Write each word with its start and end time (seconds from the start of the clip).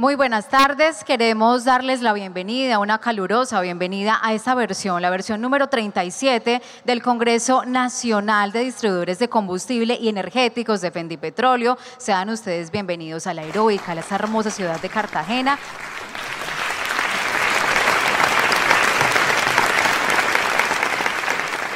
Muy 0.00 0.14
buenas 0.14 0.48
tardes, 0.48 1.04
queremos 1.04 1.64
darles 1.66 2.00
la 2.00 2.14
bienvenida, 2.14 2.78
una 2.78 3.00
calurosa 3.00 3.60
bienvenida 3.60 4.18
a 4.22 4.32
esta 4.32 4.54
versión, 4.54 5.02
la 5.02 5.10
versión 5.10 5.42
número 5.42 5.66
37 5.68 6.62
del 6.86 7.02
Congreso 7.02 7.66
Nacional 7.66 8.50
de 8.50 8.60
Distribuidores 8.60 9.18
de 9.18 9.28
Combustible 9.28 9.98
y 10.00 10.08
Energéticos 10.08 10.80
de 10.80 10.90
Fendipetróleo. 10.90 11.76
Sean 11.98 12.30
ustedes 12.30 12.70
bienvenidos 12.70 13.26
a 13.26 13.34
la 13.34 13.42
heroica, 13.42 13.92
a 13.92 13.96
esta 13.96 14.14
hermosa 14.14 14.50
ciudad 14.50 14.80
de 14.80 14.88
Cartagena. 14.88 15.58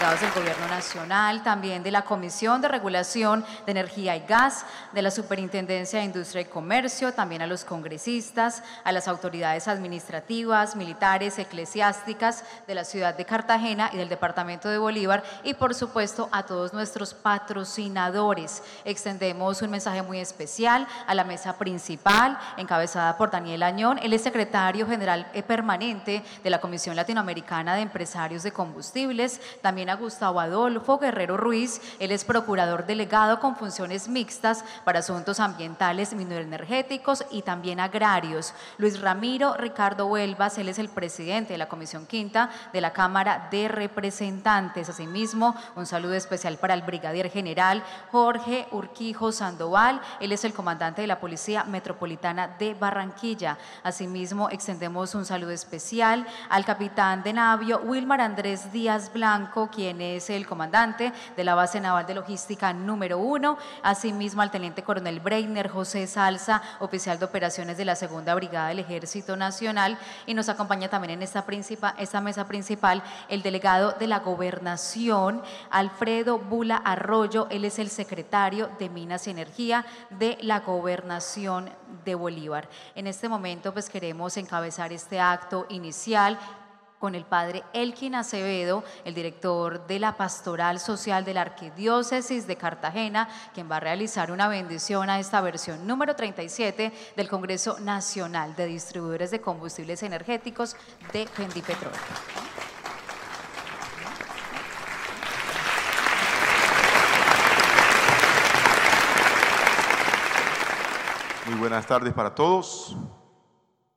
Del 0.05 0.33
Gobierno 0.33 0.69
Nacional, 0.69 1.43
también 1.43 1.83
de 1.83 1.91
la 1.91 2.03
Comisión 2.03 2.61
de 2.61 2.69
Regulación 2.69 3.43
de 3.65 3.73
Energía 3.73 4.15
y 4.15 4.27
Gas, 4.27 4.67
de 4.93 5.01
la 5.01 5.11
Superintendencia 5.11 5.99
de 5.99 6.05
Industria 6.05 6.43
y 6.43 6.45
Comercio, 6.45 7.15
también 7.15 7.41
a 7.41 7.47
los 7.47 7.65
congresistas, 7.65 8.63
a 8.85 8.93
las 8.93 9.09
autoridades 9.09 9.67
administrativas, 9.67 10.77
militares, 10.77 11.39
eclesiásticas 11.39 12.45
de 12.67 12.75
la 12.75 12.85
ciudad 12.85 13.17
de 13.17 13.25
Cartagena 13.25 13.89
y 13.95 13.97
del 13.97 14.11
departamento 14.11 14.69
de 14.69 14.77
Bolívar 14.77 15.25
y 15.43 15.55
por 15.55 15.75
supuesto 15.75 16.29
a 16.33 16.43
todos 16.43 16.75
nuestros 16.75 17.15
patrocinadores. 17.15 18.63
Extendemos 18.85 19.63
un 19.63 19.71
mensaje 19.71 20.03
muy 20.03 20.19
especial 20.21 20.87
a 21.07 21.15
la 21.15 21.25
mesa 21.25 21.57
principal 21.57 22.39
encabezada 22.59 23.17
por 23.17 23.31
Daniel 23.31 23.63
Añón, 23.63 23.99
él 24.03 24.13
es 24.13 24.23
secretario 24.23 24.87
general 24.87 25.31
permanente 25.47 26.23
de 26.43 26.51
la 26.51 26.61
Comisión 26.61 26.95
Latinoamericana 26.95 27.75
de 27.75 27.81
Empresarios 27.81 28.43
de 28.43 28.53
Combustibles, 28.53 29.41
también 29.63 29.89
a 29.89 29.94
Gustavo 29.95 30.41
Adolfo 30.41 30.99
Guerrero 30.99 31.37
Ruiz. 31.37 31.81
Él 31.99 32.13
es 32.13 32.25
procurador 32.25 32.87
delegado 32.87 33.41
con 33.41 33.57
funciones 33.57 34.09
mixtas 34.09 34.65
para 34.85 35.01
asuntos 35.01 35.41
ambientales, 35.41 36.15
mineroenergéticos 36.15 37.25
y 37.31 37.43
también 37.43 37.81
agrarios. 37.81 38.55
Luis 38.79 39.01
Ramiro 39.01 39.55
Ricardo 39.55 40.07
Huelvas, 40.07 40.59
él 40.59 40.69
es 40.69 40.79
el 40.79 40.89
presidente 40.89 41.55
de 41.55 41.59
la 41.59 41.69
Comisión 41.69 42.07
Quinta 42.07 42.51
de 42.73 42.81
la 42.81 42.93
Cámara 42.93 43.49
de 43.51 43.69
Representantes. 43.69 44.89
Asimismo, 44.89 45.55
un 45.77 45.87
saludo 45.87 46.15
especial 46.15 46.57
para 46.59 46.75
el 46.75 46.83
brigadier 46.83 47.31
general 47.31 47.83
Jorge 48.11 48.67
Urquijo 48.71 49.33
Sandoval. 49.33 50.01
Él 50.21 50.33
es 50.33 50.45
el 50.45 50.55
comandante 50.55 51.03
de 51.03 51.07
la 51.07 51.21
Policía 51.21 51.65
Metropolitana 51.65 52.49
de 52.59 52.75
Barranquilla. 52.75 53.59
Asimismo, 53.83 54.49
extendemos 54.51 55.15
un 55.15 55.25
saludo 55.25 55.51
especial 55.51 56.27
al 56.49 56.65
capitán 56.65 57.23
de 57.23 57.33
navio 57.33 57.81
Wilmar 57.85 58.21
Andrés 58.21 58.73
Díaz 58.73 59.13
Blanco, 59.13 59.69
quien 59.69 59.84
es 59.91 60.31
el 60.31 60.47
comandante 60.47 61.13
de 61.37 61.45
la 61.45 61.55
base 61.55 61.81
naval 61.81 62.07
de 62.07 62.15
logística 62.15 62.73
número 62.73 63.19
uno, 63.19 63.59
asimismo 63.83 64.43
al 64.43 64.51
teniente 64.51 64.83
coronel 64.83 65.21
Breiner 65.21 65.69
José 65.69 66.07
Salsa, 66.07 66.63
oficial 66.81 67.19
de 67.19 67.25
operaciones 67.25 67.77
de 67.77 67.85
la 67.85 67.97
segunda 67.97 68.35
brigada 68.35 68.69
del 68.69 68.79
Ejército 68.79 69.37
Nacional, 69.37 69.99
y 70.27 70.35
nos 70.35 70.49
acompaña 70.49 70.89
también 70.89 71.13
en 71.13 71.23
esta, 71.23 71.45
esta 71.99 72.21
mesa 72.21 72.47
principal 72.47 73.03
el 73.29 73.43
delegado 73.43 73.93
de 73.93 74.07
la 74.07 74.21
gobernación, 74.21 75.43
Alfredo 75.71 76.39
Bula 76.39 76.77
Arroyo, 76.77 77.47
él 77.51 77.65
es 77.65 77.79
el 77.79 77.91
secretario 77.91 78.71
de 78.79 78.89
Minas 78.89 79.27
y 79.27 79.31
Energía 79.31 79.85
de 80.11 80.39
la 80.41 80.61
gobernación 80.61 81.71
de 82.05 82.15
Bolívar. 82.15 82.69
En 82.95 83.07
este 83.07 83.29
momento 83.29 83.73
pues 83.73 83.89
queremos 83.91 84.37
encabezar 84.37 84.93
este 84.93 85.21
acto 85.21 85.67
inicial 85.69 86.39
con 86.99 87.15
el 87.15 87.25
padre 87.25 87.63
Elkin 87.73 88.15
Acevedo, 88.15 88.85
el 89.05 89.15
director 89.15 89.87
de 89.87 89.99
la 89.99 90.17
Pastoral 90.17 90.81
Social 90.81 91.25
de 91.25 91.35
la 91.35 91.43
Arquidiócesis 91.43 92.47
de 92.47 92.57
Cartagena, 92.57 93.29
quien 93.53 93.71
va 93.71 93.77
a 93.77 93.81
realizar 93.81 94.31
una 94.31 94.49
bendición 94.49 95.11
a 95.11 95.21
esta 95.21 95.41
versión 95.41 95.87
número 95.87 96.17
37 96.17 96.93
del 97.17 97.29
Congreso 97.29 97.79
Nacional 97.81 98.57
de 98.57 98.67
Distribuidores 98.67 99.31
de 99.31 99.41
Combustibles 99.41 100.03
Energéticos 100.03 100.77
de 101.13 101.27
Gendipetróleo. 101.27 102.01
Muy 111.47 111.57
buenas 111.57 111.87
tardes 111.87 112.15
para 112.15 112.35
todos. 112.35 112.97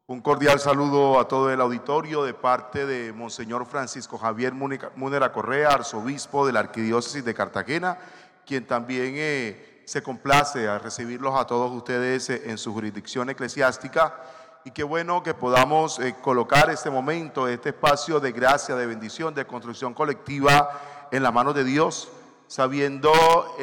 Un 0.09 0.22
cordial 0.22 0.57
saludo 0.57 1.19
a 1.19 1.28
todo 1.28 1.51
el 1.51 1.59
auditorio 1.59 2.23
de 2.23 2.34
parte 2.34 2.85
de 2.85 3.12
Monseñor 3.12 3.66
Francisco 3.66 4.18
Javier 4.18 4.53
Múnera 4.53 5.34
Correa, 5.34 5.68
arzobispo 5.68 6.47
de 6.47 6.53
la 6.53 6.62
Arquidiócesis 6.62 7.25
de 7.25 7.34
Cartagena, 7.34 7.97
quien 8.45 8.66
también 8.66 9.16
eh, 9.18 9.81
se 9.84 10.01
complace 10.01 10.69
a 10.69 10.79
recibirlos 10.79 11.35
a 11.35 11.45
todos 11.45 11.69
ustedes 11.73 12.29
eh, 12.29 12.41
en 12.45 12.57
su 12.57 12.72
jurisdicción 12.72 13.29
eclesiástica. 13.29 14.16
Y 14.63 14.72
qué 14.72 14.84
bueno 14.84 15.23
que 15.23 15.34
podamos 15.34 16.00
eh, 16.00 16.16
colocar 16.22 16.69
este 16.69 16.89
momento, 16.89 17.45
este 17.50 17.69
espacio 17.69 18.22
de 18.22 18.31
gracia, 18.31 18.75
de 18.75 18.85
bendición, 18.85 19.35
de 19.35 19.45
construcción 19.45 19.94
colectiva 19.94 20.69
en 21.12 21.22
la 21.22 21.34
mano 21.34 21.51
de 21.51 21.66
Dios, 21.66 22.07
sabiendo 22.47 23.12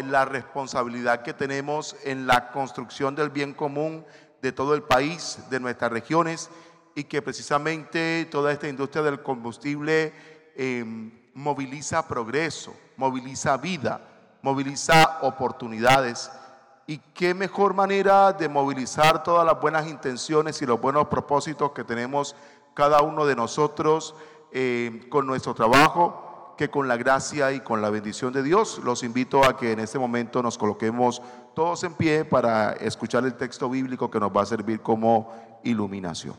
la 0.08 0.26
responsabilidad 0.26 1.22
que 1.22 1.32
tenemos 1.32 1.96
en 2.04 2.26
la 2.26 2.50
construcción 2.50 3.14
del 3.14 3.30
bien 3.30 3.54
común 3.54 4.04
de 4.44 4.52
todo 4.52 4.74
el 4.74 4.82
país, 4.82 5.38
de 5.48 5.58
nuestras 5.58 5.90
regiones, 5.90 6.50
y 6.94 7.04
que 7.04 7.22
precisamente 7.22 8.28
toda 8.30 8.52
esta 8.52 8.68
industria 8.68 9.02
del 9.02 9.22
combustible 9.22 10.12
em, 10.54 11.10
moviliza 11.32 12.06
progreso, 12.06 12.76
moviliza 12.98 13.56
vida, 13.56 14.02
moviliza 14.42 15.20
oportunidades. 15.22 16.30
Y 16.86 16.98
qué 17.14 17.32
mejor 17.32 17.72
manera 17.72 18.34
de 18.34 18.50
movilizar 18.50 19.22
todas 19.22 19.46
las 19.46 19.58
buenas 19.58 19.88
intenciones 19.88 20.60
y 20.60 20.66
los 20.66 20.78
buenos 20.78 21.08
propósitos 21.08 21.72
que 21.72 21.82
tenemos 21.82 22.36
cada 22.74 23.00
uno 23.00 23.24
de 23.24 23.36
nosotros 23.36 24.14
em, 24.52 25.08
con 25.08 25.26
nuestro 25.26 25.54
trabajo 25.54 26.23
que 26.56 26.70
con 26.70 26.88
la 26.88 26.96
gracia 26.96 27.52
y 27.52 27.60
con 27.60 27.82
la 27.82 27.90
bendición 27.90 28.32
de 28.32 28.42
Dios. 28.42 28.80
Los 28.84 29.02
invito 29.02 29.44
a 29.44 29.56
que 29.56 29.72
en 29.72 29.80
este 29.80 29.98
momento 29.98 30.42
nos 30.42 30.58
coloquemos 30.58 31.22
todos 31.54 31.84
en 31.84 31.94
pie 31.94 32.24
para 32.24 32.72
escuchar 32.72 33.24
el 33.24 33.34
texto 33.34 33.68
bíblico 33.68 34.10
que 34.10 34.20
nos 34.20 34.30
va 34.30 34.42
a 34.42 34.46
servir 34.46 34.80
como 34.80 35.60
iluminación. 35.64 36.36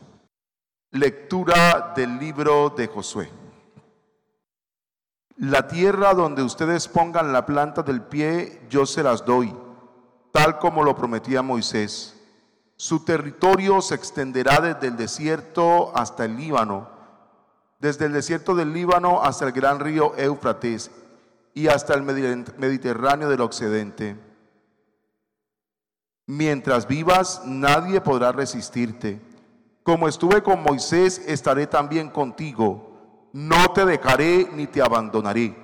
Lectura 0.90 1.92
del 1.94 2.18
libro 2.18 2.70
de 2.70 2.86
Josué. 2.86 3.30
La 5.36 5.66
tierra 5.66 6.14
donde 6.14 6.42
ustedes 6.42 6.88
pongan 6.88 7.32
la 7.32 7.44
planta 7.44 7.82
del 7.82 8.00
pie, 8.00 8.62
yo 8.70 8.86
se 8.86 9.02
las 9.02 9.24
doy, 9.26 9.54
tal 10.32 10.58
como 10.58 10.82
lo 10.82 10.96
prometía 10.96 11.42
Moisés. 11.42 12.18
Su 12.76 13.04
territorio 13.04 13.82
se 13.82 13.94
extenderá 13.94 14.60
desde 14.60 14.86
el 14.86 14.96
desierto 14.96 15.92
hasta 15.94 16.24
el 16.24 16.36
Líbano 16.36 16.95
desde 17.86 18.06
el 18.06 18.12
desierto 18.12 18.56
del 18.56 18.72
Líbano 18.72 19.22
hasta 19.22 19.46
el 19.46 19.52
gran 19.52 19.78
río 19.78 20.12
Éufrates 20.16 20.90
y 21.54 21.68
hasta 21.68 21.94
el 21.94 22.02
Mediterráneo 22.02 23.28
del 23.28 23.40
occidente. 23.40 24.16
Mientras 26.26 26.88
vivas, 26.88 27.42
nadie 27.44 28.00
podrá 28.00 28.32
resistirte. 28.32 29.20
Como 29.84 30.08
estuve 30.08 30.42
con 30.42 30.64
Moisés, 30.64 31.22
estaré 31.28 31.68
también 31.68 32.10
contigo. 32.10 33.30
No 33.32 33.68
te 33.72 33.86
dejaré 33.86 34.48
ni 34.52 34.66
te 34.66 34.82
abandonaré. 34.82 35.54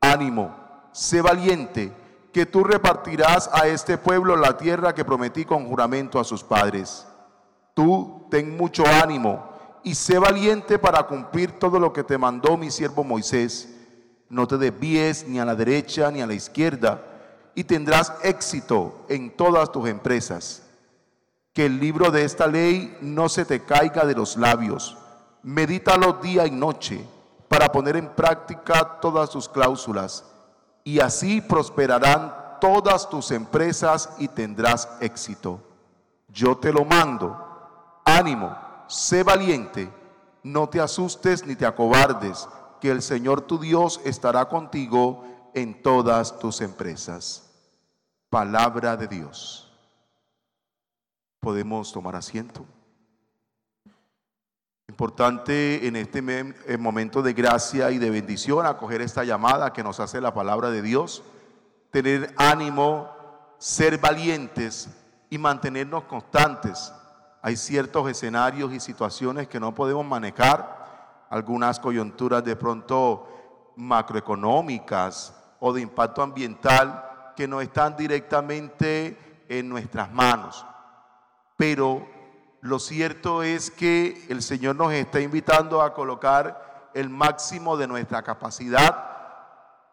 Ánimo, 0.00 0.56
sé 0.92 1.20
valiente, 1.20 1.92
que 2.32 2.46
tú 2.46 2.64
repartirás 2.64 3.50
a 3.52 3.66
este 3.66 3.98
pueblo 3.98 4.36
la 4.36 4.56
tierra 4.56 4.94
que 4.94 5.04
prometí 5.04 5.44
con 5.44 5.68
juramento 5.68 6.18
a 6.18 6.24
sus 6.24 6.42
padres. 6.42 7.06
Tú 7.74 8.26
ten 8.30 8.56
mucho 8.56 8.84
ánimo 8.86 9.55
y 9.86 9.94
sé 9.94 10.18
valiente 10.18 10.80
para 10.80 11.04
cumplir 11.04 11.60
todo 11.60 11.78
lo 11.78 11.92
que 11.92 12.02
te 12.02 12.18
mandó 12.18 12.56
mi 12.56 12.72
siervo 12.72 13.04
Moisés. 13.04 13.72
No 14.28 14.48
te 14.48 14.58
desvíes 14.58 15.28
ni 15.28 15.38
a 15.38 15.44
la 15.44 15.54
derecha 15.54 16.10
ni 16.10 16.20
a 16.20 16.26
la 16.26 16.34
izquierda, 16.34 17.00
y 17.54 17.62
tendrás 17.62 18.12
éxito 18.24 19.06
en 19.08 19.30
todas 19.36 19.70
tus 19.70 19.88
empresas. 19.88 20.64
Que 21.52 21.66
el 21.66 21.78
libro 21.78 22.10
de 22.10 22.24
esta 22.24 22.48
ley 22.48 22.98
no 23.00 23.28
se 23.28 23.44
te 23.44 23.62
caiga 23.62 24.04
de 24.04 24.16
los 24.16 24.36
labios. 24.36 24.98
Medítalo 25.44 26.14
día 26.14 26.48
y 26.48 26.50
noche 26.50 27.06
para 27.46 27.70
poner 27.70 27.96
en 27.96 28.08
práctica 28.08 28.98
todas 29.00 29.30
sus 29.30 29.48
cláusulas, 29.48 30.24
y 30.82 30.98
así 30.98 31.40
prosperarán 31.40 32.58
todas 32.60 33.08
tus 33.08 33.30
empresas 33.30 34.10
y 34.18 34.26
tendrás 34.26 34.88
éxito. 35.00 35.60
Yo 36.26 36.56
te 36.56 36.72
lo 36.72 36.84
mando. 36.84 37.40
Ánimo 38.04 38.66
sé 38.88 39.22
valiente, 39.22 39.90
no 40.42 40.68
te 40.68 40.80
asustes 40.80 41.46
ni 41.46 41.56
te 41.56 41.66
acobardes, 41.66 42.48
que 42.80 42.90
el 42.90 43.02
Señor 43.02 43.40
tu 43.42 43.58
Dios 43.58 44.00
estará 44.04 44.48
contigo 44.48 45.24
en 45.54 45.82
todas 45.82 46.38
tus 46.38 46.60
empresas. 46.60 47.50
Palabra 48.30 48.96
de 48.96 49.08
Dios. 49.08 49.72
Podemos 51.40 51.92
tomar 51.92 52.16
asiento. 52.16 52.64
Importante 54.88 55.86
en 55.86 55.96
este 55.96 56.22
momento 56.78 57.22
de 57.22 57.32
gracia 57.32 57.90
y 57.90 57.98
de 57.98 58.10
bendición 58.10 58.66
acoger 58.66 59.02
esta 59.02 59.24
llamada 59.24 59.72
que 59.72 59.82
nos 59.82 60.00
hace 60.00 60.20
la 60.20 60.32
palabra 60.32 60.70
de 60.70 60.82
Dios, 60.82 61.22
tener 61.90 62.32
ánimo, 62.36 63.10
ser 63.58 63.98
valientes 63.98 64.88
y 65.28 65.38
mantenernos 65.38 66.04
constantes 66.04 66.92
Hay 67.46 67.56
ciertos 67.56 68.10
escenarios 68.10 68.72
y 68.72 68.80
situaciones 68.80 69.46
que 69.46 69.60
no 69.60 69.72
podemos 69.72 70.04
manejar, 70.04 71.26
algunas 71.30 71.78
coyunturas 71.78 72.42
de 72.42 72.56
pronto 72.56 73.72
macroeconómicas 73.76 75.32
o 75.60 75.72
de 75.72 75.80
impacto 75.80 76.22
ambiental 76.22 77.32
que 77.36 77.46
no 77.46 77.60
están 77.60 77.96
directamente 77.96 79.44
en 79.48 79.68
nuestras 79.68 80.10
manos. 80.10 80.66
Pero 81.56 82.04
lo 82.62 82.80
cierto 82.80 83.44
es 83.44 83.70
que 83.70 84.26
el 84.28 84.42
Señor 84.42 84.74
nos 84.74 84.92
está 84.92 85.20
invitando 85.20 85.82
a 85.82 85.94
colocar 85.94 86.90
el 86.94 87.08
máximo 87.08 87.76
de 87.76 87.86
nuestra 87.86 88.24
capacidad, 88.24 89.04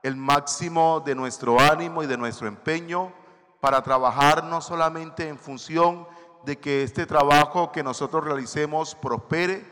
el 0.02 0.16
máximo 0.16 1.04
de 1.06 1.14
nuestro 1.14 1.60
ánimo 1.60 2.02
y 2.02 2.08
de 2.08 2.18
nuestro 2.18 2.48
empeño 2.48 3.14
para 3.62 3.84
trabajar 3.84 4.44
no 4.44 4.60
solamente 4.60 5.28
en 5.30 5.38
función 5.38 6.08
de 6.46 6.60
que 6.60 6.84
este 6.84 7.06
trabajo 7.06 7.72
que 7.72 7.84
nosotros 7.84 8.24
realicemos 8.24 8.96
prospere, 8.96 9.66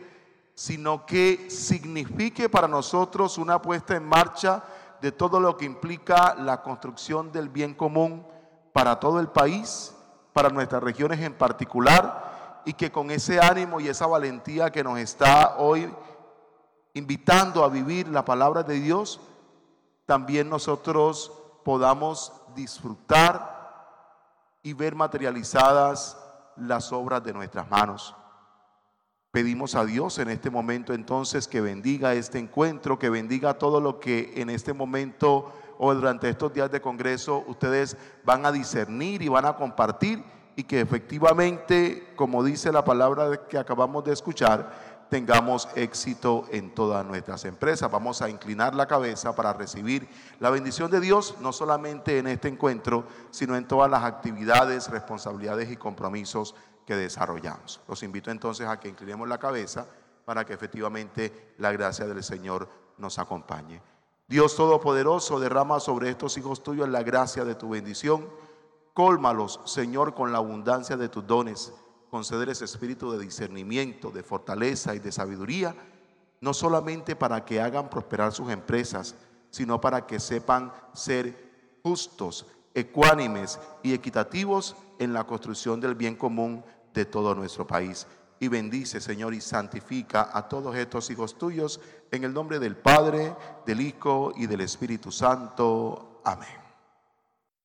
sino 0.55 1.05
que 1.05 1.49
signifique 1.49 2.49
para 2.49 2.67
nosotros 2.67 3.37
una 3.37 3.61
puesta 3.61 3.95
en 3.95 4.05
marcha 4.05 4.63
de 5.01 5.11
todo 5.11 5.39
lo 5.39 5.57
que 5.57 5.65
implica 5.65 6.35
la 6.35 6.61
construcción 6.61 7.31
del 7.31 7.49
bien 7.49 7.73
común 7.73 8.25
para 8.73 8.99
todo 8.99 9.19
el 9.19 9.27
país, 9.27 9.93
para 10.33 10.49
nuestras 10.49 10.83
regiones 10.83 11.19
en 11.19 11.33
particular, 11.33 12.61
y 12.65 12.73
que 12.73 12.91
con 12.91 13.11
ese 13.11 13.39
ánimo 13.39 13.79
y 13.79 13.87
esa 13.87 14.05
valentía 14.05 14.69
que 14.69 14.83
nos 14.83 14.99
está 14.99 15.55
hoy 15.57 15.91
invitando 16.93 17.63
a 17.63 17.69
vivir 17.69 18.07
la 18.07 18.23
palabra 18.23 18.63
de 18.63 18.75
Dios, 18.75 19.19
también 20.05 20.49
nosotros 20.49 21.31
podamos 21.63 22.33
disfrutar 22.55 23.59
y 24.61 24.73
ver 24.73 24.93
materializadas 24.93 26.17
las 26.57 26.91
obras 26.91 27.23
de 27.23 27.33
nuestras 27.33 27.69
manos. 27.69 28.15
Pedimos 29.31 29.75
a 29.75 29.85
Dios 29.85 30.19
en 30.19 30.29
este 30.29 30.49
momento 30.49 30.93
entonces 30.93 31.47
que 31.47 31.61
bendiga 31.61 32.13
este 32.13 32.37
encuentro, 32.37 32.99
que 32.99 33.09
bendiga 33.09 33.53
todo 33.53 33.79
lo 33.79 33.99
que 33.99 34.33
en 34.35 34.49
este 34.49 34.73
momento 34.73 35.53
o 35.77 35.93
durante 35.95 36.29
estos 36.29 36.53
días 36.53 36.69
de 36.69 36.81
Congreso 36.81 37.43
ustedes 37.47 37.95
van 38.25 38.45
a 38.45 38.51
discernir 38.51 39.21
y 39.21 39.29
van 39.29 39.45
a 39.45 39.55
compartir 39.55 40.23
y 40.55 40.63
que 40.63 40.81
efectivamente, 40.81 42.13
como 42.15 42.43
dice 42.43 42.71
la 42.71 42.83
palabra 42.83 43.47
que 43.47 43.57
acabamos 43.57 44.03
de 44.03 44.11
escuchar, 44.11 44.90
tengamos 45.11 45.67
éxito 45.75 46.45
en 46.51 46.73
todas 46.73 47.05
nuestras 47.05 47.43
empresas. 47.43 47.91
Vamos 47.91 48.21
a 48.21 48.29
inclinar 48.29 48.73
la 48.73 48.87
cabeza 48.87 49.35
para 49.35 49.51
recibir 49.51 50.07
la 50.39 50.49
bendición 50.49 50.89
de 50.89 51.01
Dios, 51.01 51.35
no 51.41 51.51
solamente 51.51 52.17
en 52.17 52.27
este 52.27 52.47
encuentro, 52.47 53.03
sino 53.29 53.57
en 53.57 53.67
todas 53.67 53.91
las 53.91 54.05
actividades, 54.05 54.89
responsabilidades 54.89 55.69
y 55.69 55.75
compromisos 55.75 56.55
que 56.87 56.95
desarrollamos. 56.95 57.81
Los 57.89 58.03
invito 58.03 58.31
entonces 58.31 58.65
a 58.69 58.79
que 58.79 58.87
inclinemos 58.87 59.27
la 59.27 59.37
cabeza 59.37 59.85
para 60.23 60.45
que 60.45 60.53
efectivamente 60.53 61.53
la 61.57 61.73
gracia 61.73 62.07
del 62.07 62.23
Señor 62.23 62.69
nos 62.97 63.19
acompañe. 63.19 63.81
Dios 64.29 64.55
Todopoderoso, 64.55 65.41
derrama 65.41 65.81
sobre 65.81 66.09
estos 66.09 66.37
hijos 66.37 66.63
tuyos 66.63 66.87
la 66.87 67.03
gracia 67.03 67.43
de 67.43 67.55
tu 67.55 67.67
bendición. 67.67 68.29
Cólmalos, 68.93 69.59
Señor, 69.65 70.15
con 70.15 70.31
la 70.31 70.37
abundancia 70.37 70.95
de 70.95 71.09
tus 71.09 71.27
dones. 71.27 71.73
Conceder 72.11 72.49
ese 72.49 72.65
espíritu 72.65 73.13
de 73.13 73.23
discernimiento, 73.23 74.11
de 74.11 74.21
fortaleza 74.21 74.93
y 74.93 74.99
de 74.99 75.13
sabiduría, 75.13 75.73
no 76.41 76.53
solamente 76.53 77.15
para 77.15 77.45
que 77.45 77.61
hagan 77.61 77.89
prosperar 77.89 78.33
sus 78.33 78.51
empresas, 78.51 79.15
sino 79.49 79.79
para 79.79 80.05
que 80.05 80.19
sepan 80.19 80.73
ser 80.93 81.79
justos, 81.81 82.45
ecuánimes 82.73 83.59
y 83.81 83.93
equitativos 83.93 84.75
en 84.99 85.13
la 85.13 85.23
construcción 85.25 85.79
del 85.79 85.95
bien 85.95 86.17
común 86.17 86.65
de 86.93 87.05
todo 87.05 87.33
nuestro 87.33 87.65
país. 87.65 88.05
Y 88.41 88.49
bendice, 88.49 88.99
Señor, 88.99 89.33
y 89.33 89.39
santifica 89.39 90.31
a 90.33 90.49
todos 90.49 90.75
estos 90.75 91.09
hijos 91.11 91.37
tuyos 91.37 91.79
en 92.11 92.25
el 92.25 92.33
nombre 92.33 92.59
del 92.59 92.75
Padre, 92.75 93.33
del 93.65 93.79
Hijo 93.79 94.33
y 94.35 94.47
del 94.47 94.59
Espíritu 94.59 95.13
Santo. 95.13 96.19
Amén. 96.25 96.70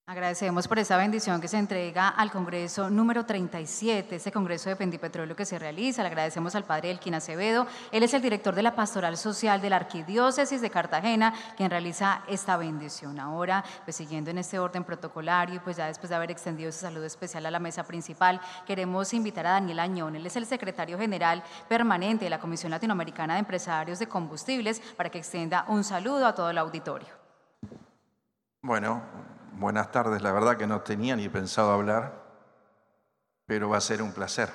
Agradecemos 0.08 0.69
por 0.69 0.79
esa 0.79 0.97
bendición 0.97 1.41
que 1.41 1.49
se 1.49 1.58
entrega 1.58 2.11
al 2.11 2.31
Congreso 2.31 2.88
número 2.88 3.26
37, 3.26 4.14
ese 4.14 4.31
Congreso 4.31 4.69
de 4.69 4.76
Pendipetróleo 4.76 5.35
que 5.35 5.44
se 5.44 5.58
realiza. 5.58 6.03
Le 6.03 6.06
agradecemos 6.06 6.55
al 6.55 6.62
Padre 6.62 6.93
Elquín 6.93 7.17
Acevedo. 7.17 7.67
Él 7.91 8.05
es 8.05 8.14
el 8.14 8.23
director 8.23 8.55
de 8.55 8.62
la 8.62 8.76
Pastoral 8.76 9.17
Social 9.17 9.61
de 9.61 9.69
la 9.69 9.75
Arquidiócesis 9.75 10.61
de 10.61 10.70
Cartagena, 10.70 11.35
quien 11.56 11.70
realiza 11.70 12.23
esta 12.29 12.56
bendición. 12.56 13.19
Ahora, 13.19 13.64
pues 13.82 13.97
siguiendo 13.97 14.31
en 14.31 14.38
este 14.38 14.61
orden 14.61 14.85
protocolario 14.85 15.56
y 15.56 15.58
pues 15.58 15.76
ya 15.76 15.88
después 15.88 16.08
de 16.08 16.14
haber 16.14 16.31
extendido 16.31 16.69
ese 16.69 16.82
saludo 16.82 17.05
especial 17.05 17.44
a 17.44 17.50
la 17.50 17.58
mesa 17.58 17.82
principal, 17.82 18.41
queremos 18.64 19.12
invitar 19.12 19.49
a 19.49 19.53
Daniel 19.55 19.81
Añón. 19.81 20.14
Él 20.14 20.25
es 20.25 20.37
el 20.37 20.47
secretario 20.47 20.97
general 21.00 21.43
permanente 21.69 22.26
de 22.26 22.31
la 22.31 22.38
Comisión 22.38 22.70
Latinoamericana 22.70 23.35
de 23.35 23.41
Empresarios 23.41 23.99
de 23.99 24.06
Combustibles 24.06 24.81
para 24.97 25.11
que 25.11 25.19
extienda 25.19 25.64
un 25.67 25.82
saludo 25.82 26.26
a 26.26 26.35
todo 26.37 26.50
el 26.50 26.58
auditorio. 26.58 27.08
Bueno, 28.62 29.03
Buenas 29.58 29.91
tardes, 29.91 30.20
la 30.20 30.32
verdad 30.32 30.58
que 30.58 30.67
no 30.67 30.82
tenía 30.82 31.17
ni 31.17 31.31
pensado 31.31 31.73
hablar, 31.73 32.12
pero 33.47 33.70
va 33.70 33.79
a 33.79 33.81
ser 33.81 34.03
un 34.03 34.12
placer. 34.12 34.50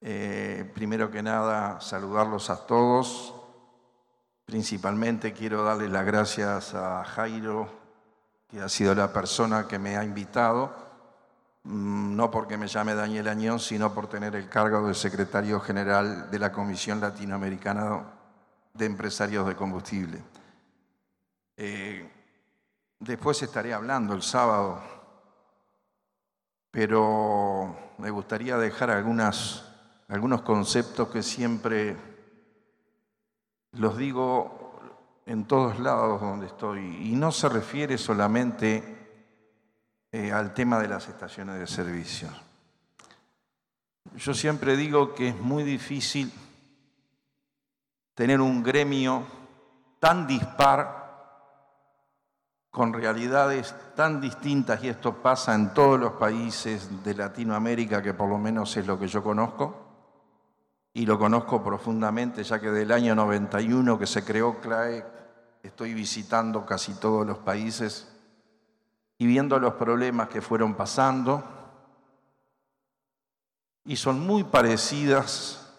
Eh, 0.00 0.70
primero 0.76 1.10
que 1.10 1.24
nada, 1.24 1.80
saludarlos 1.80 2.50
a 2.50 2.68
todos. 2.68 3.34
Principalmente 4.44 5.32
quiero 5.32 5.64
darle 5.64 5.88
las 5.88 6.06
gracias 6.06 6.72
a 6.72 7.02
Jairo, 7.02 7.68
que 8.46 8.60
ha 8.60 8.68
sido 8.68 8.94
la 8.94 9.12
persona 9.12 9.66
que 9.66 9.80
me 9.80 9.96
ha 9.96 10.04
invitado, 10.04 10.72
mm, 11.64 12.14
no 12.14 12.30
porque 12.30 12.56
me 12.56 12.68
llame 12.68 12.94
Daniel 12.94 13.26
Añón, 13.26 13.58
sino 13.58 13.92
por 13.92 14.08
tener 14.08 14.36
el 14.36 14.48
cargo 14.48 14.86
de 14.86 14.94
secretario 14.94 15.58
general 15.58 16.30
de 16.30 16.38
la 16.38 16.52
Comisión 16.52 17.00
Latinoamericana 17.00 18.04
de 18.72 18.86
Empresarios 18.86 19.48
de 19.48 19.56
Combustible. 19.56 20.22
Eh, 21.56 22.17
Después 23.00 23.40
estaré 23.42 23.72
hablando 23.72 24.12
el 24.12 24.22
sábado, 24.22 24.82
pero 26.70 27.94
me 27.98 28.10
gustaría 28.10 28.56
dejar 28.56 28.90
algunos 28.90 30.42
conceptos 30.42 31.08
que 31.08 31.22
siempre 31.22 31.96
los 33.72 33.96
digo 33.96 34.80
en 35.26 35.46
todos 35.46 35.78
lados 35.78 36.20
donde 36.20 36.46
estoy, 36.46 36.80
y 37.06 37.14
no 37.14 37.30
se 37.30 37.48
refiere 37.48 37.98
solamente 37.98 38.98
eh, 40.10 40.32
al 40.32 40.54
tema 40.54 40.80
de 40.80 40.88
las 40.88 41.06
estaciones 41.08 41.58
de 41.60 41.66
servicio. 41.66 42.28
Yo 44.16 44.34
siempre 44.34 44.76
digo 44.76 45.14
que 45.14 45.28
es 45.28 45.38
muy 45.38 45.62
difícil 45.62 46.32
tener 48.14 48.40
un 48.40 48.62
gremio 48.62 49.24
tan 50.00 50.26
dispar 50.26 51.07
con 52.78 52.92
realidades 52.92 53.74
tan 53.96 54.20
distintas, 54.20 54.84
y 54.84 54.88
esto 54.88 55.16
pasa 55.20 55.52
en 55.52 55.74
todos 55.74 55.98
los 55.98 56.12
países 56.12 57.02
de 57.02 57.12
Latinoamérica, 57.12 58.00
que 58.00 58.14
por 58.14 58.28
lo 58.28 58.38
menos 58.38 58.76
es 58.76 58.86
lo 58.86 58.96
que 58.96 59.08
yo 59.08 59.20
conozco, 59.20 59.84
y 60.92 61.04
lo 61.04 61.18
conozco 61.18 61.60
profundamente, 61.60 62.44
ya 62.44 62.60
que 62.60 62.70
del 62.70 62.92
año 62.92 63.16
91 63.16 63.98
que 63.98 64.06
se 64.06 64.24
creó 64.24 64.60
CLAE, 64.60 65.04
estoy 65.60 65.92
visitando 65.92 66.64
casi 66.64 66.94
todos 66.94 67.26
los 67.26 67.38
países 67.38 68.14
y 69.18 69.26
viendo 69.26 69.58
los 69.58 69.74
problemas 69.74 70.28
que 70.28 70.40
fueron 70.40 70.74
pasando, 70.74 71.42
y 73.86 73.96
son 73.96 74.24
muy 74.24 74.44
parecidas 74.44 75.74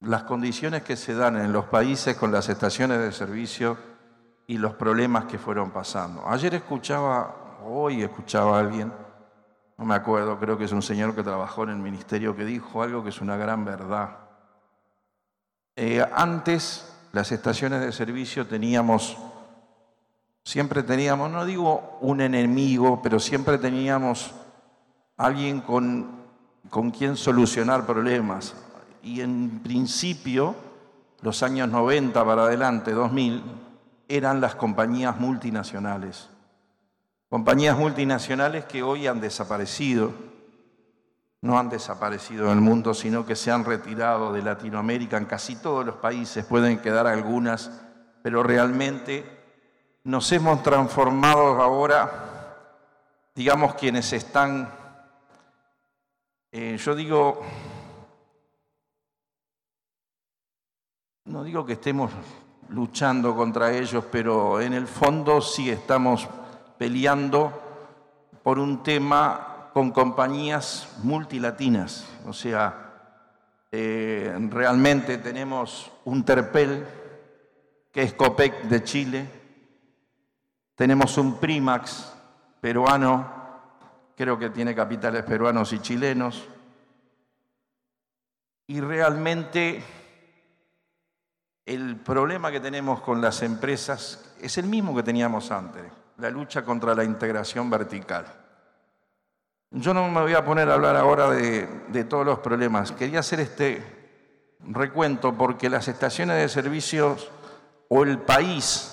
las 0.00 0.22
condiciones 0.22 0.82
que 0.82 0.96
se 0.96 1.12
dan 1.12 1.36
en 1.36 1.52
los 1.52 1.66
países 1.66 2.16
con 2.16 2.32
las 2.32 2.48
estaciones 2.48 3.00
de 3.00 3.12
servicio 3.12 3.95
y 4.46 4.58
los 4.58 4.74
problemas 4.74 5.24
que 5.24 5.38
fueron 5.38 5.70
pasando. 5.70 6.26
Ayer 6.26 6.54
escuchaba, 6.54 7.58
hoy 7.64 8.02
escuchaba 8.02 8.56
a 8.56 8.60
alguien, 8.60 8.92
no 9.78 9.84
me 9.84 9.94
acuerdo, 9.94 10.38
creo 10.38 10.56
que 10.56 10.64
es 10.64 10.72
un 10.72 10.82
señor 10.82 11.14
que 11.14 11.22
trabajó 11.22 11.64
en 11.64 11.70
el 11.70 11.78
ministerio 11.78 12.34
que 12.36 12.44
dijo 12.44 12.82
algo 12.82 13.02
que 13.02 13.10
es 13.10 13.20
una 13.20 13.36
gran 13.36 13.64
verdad. 13.64 14.18
Eh, 15.74 16.04
antes 16.14 16.92
las 17.12 17.32
estaciones 17.32 17.80
de 17.80 17.92
servicio 17.92 18.46
teníamos, 18.46 19.16
siempre 20.44 20.82
teníamos, 20.82 21.30
no 21.30 21.44
digo 21.44 21.98
un 22.00 22.20
enemigo, 22.20 23.00
pero 23.02 23.18
siempre 23.18 23.58
teníamos 23.58 24.32
alguien 25.16 25.60
con, 25.60 26.22
con 26.70 26.90
quien 26.90 27.16
solucionar 27.16 27.84
problemas. 27.84 28.54
Y 29.02 29.20
en 29.20 29.60
principio, 29.62 30.54
los 31.20 31.42
años 31.42 31.68
90 31.68 32.24
para 32.24 32.44
adelante, 32.44 32.92
2000, 32.92 33.42
eran 34.08 34.40
las 34.40 34.54
compañías 34.54 35.18
multinacionales. 35.18 36.28
Compañías 37.28 37.76
multinacionales 37.76 38.64
que 38.64 38.82
hoy 38.82 39.06
han 39.06 39.20
desaparecido, 39.20 40.12
no 41.40 41.58
han 41.58 41.68
desaparecido 41.68 42.46
en 42.46 42.52
el 42.52 42.60
mundo, 42.60 42.94
sino 42.94 43.26
que 43.26 43.36
se 43.36 43.50
han 43.50 43.64
retirado 43.64 44.32
de 44.32 44.42
Latinoamérica. 44.42 45.16
En 45.16 45.26
casi 45.26 45.56
todos 45.56 45.84
los 45.84 45.96
países, 45.96 46.44
pueden 46.44 46.78
quedar 46.78 47.06
algunas, 47.06 47.70
pero 48.22 48.42
realmente 48.42 49.24
nos 50.04 50.30
hemos 50.32 50.62
transformado 50.62 51.60
ahora, 51.60 52.54
digamos, 53.34 53.74
quienes 53.74 54.12
están 54.12 54.70
Eh, 56.58 56.78
yo 56.78 56.94
digo, 56.94 57.42
no 61.26 61.44
digo 61.44 61.66
que 61.66 61.74
estemos 61.74 62.10
luchando 62.70 63.34
contra 63.34 63.72
ellos, 63.72 64.04
pero 64.10 64.60
en 64.60 64.72
el 64.72 64.86
fondo 64.86 65.40
sí 65.40 65.70
estamos 65.70 66.28
peleando 66.78 67.52
por 68.42 68.58
un 68.58 68.82
tema 68.82 69.70
con 69.72 69.90
compañías 69.90 70.88
multilatinas. 71.02 72.06
O 72.26 72.32
sea, 72.32 72.86
eh, 73.70 74.34
realmente 74.50 75.18
tenemos 75.18 75.90
un 76.04 76.24
Terpel, 76.24 76.86
que 77.92 78.02
es 78.02 78.14
COPEC 78.14 78.62
de 78.62 78.84
Chile, 78.84 79.30
tenemos 80.74 81.18
un 81.18 81.38
Primax 81.38 82.12
peruano, 82.60 83.32
creo 84.16 84.38
que 84.38 84.50
tiene 84.50 84.74
capitales 84.74 85.24
peruanos 85.24 85.72
y 85.72 85.78
chilenos, 85.80 86.46
y 88.66 88.80
realmente 88.80 89.82
el 91.66 91.96
problema 91.96 92.52
que 92.52 92.60
tenemos 92.60 93.00
con 93.00 93.20
las 93.20 93.42
empresas 93.42 94.24
es 94.40 94.56
el 94.56 94.66
mismo 94.66 94.94
que 94.94 95.02
teníamos 95.02 95.50
antes, 95.50 95.82
la 96.18 96.30
lucha 96.30 96.64
contra 96.64 96.94
la 96.94 97.02
integración 97.02 97.68
vertical. 97.68 98.24
Yo 99.72 99.92
no 99.92 100.08
me 100.08 100.20
voy 100.20 100.34
a 100.34 100.44
poner 100.44 100.70
a 100.70 100.74
hablar 100.74 100.96
ahora 100.96 101.28
de, 101.30 102.04
todos 102.08 102.24
los 102.24 102.38
problemas. 102.38 102.92
Quería 102.92 103.18
hacer 103.18 103.40
este 103.40 103.82
recuento 104.60 105.34
porque 105.34 105.68
las 105.68 105.88
estaciones 105.88 106.36
de 106.36 106.48
servicios 106.48 107.30
o 107.88 108.04
el 108.04 108.18
país 108.20 108.92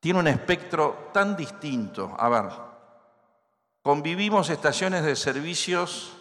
tiene 0.00 0.20
un 0.20 0.28
espectro 0.28 1.10
tan 1.12 1.36
distinto. 1.36 2.16
A 2.18 2.30
ver, 2.30 2.44
convivimos 3.82 4.48
estaciones 4.48 5.04
de 5.04 5.14
servicios 5.14 6.16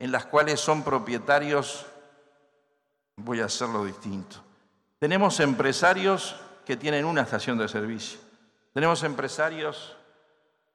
en 0.00 0.10
las 0.10 0.26
cuales 0.26 0.58
son 0.58 0.82
propietarios 0.82 1.86
voy 3.16 3.40
a 3.40 3.46
hacerlo 3.46 3.84
distinto. 3.84 4.36
Tenemos 4.98 5.40
empresarios 5.40 6.36
que 6.64 6.76
tienen 6.76 7.04
una 7.04 7.22
estación 7.22 7.58
de 7.58 7.68
servicio. 7.68 8.18
Tenemos 8.72 9.02
empresarios, 9.02 9.96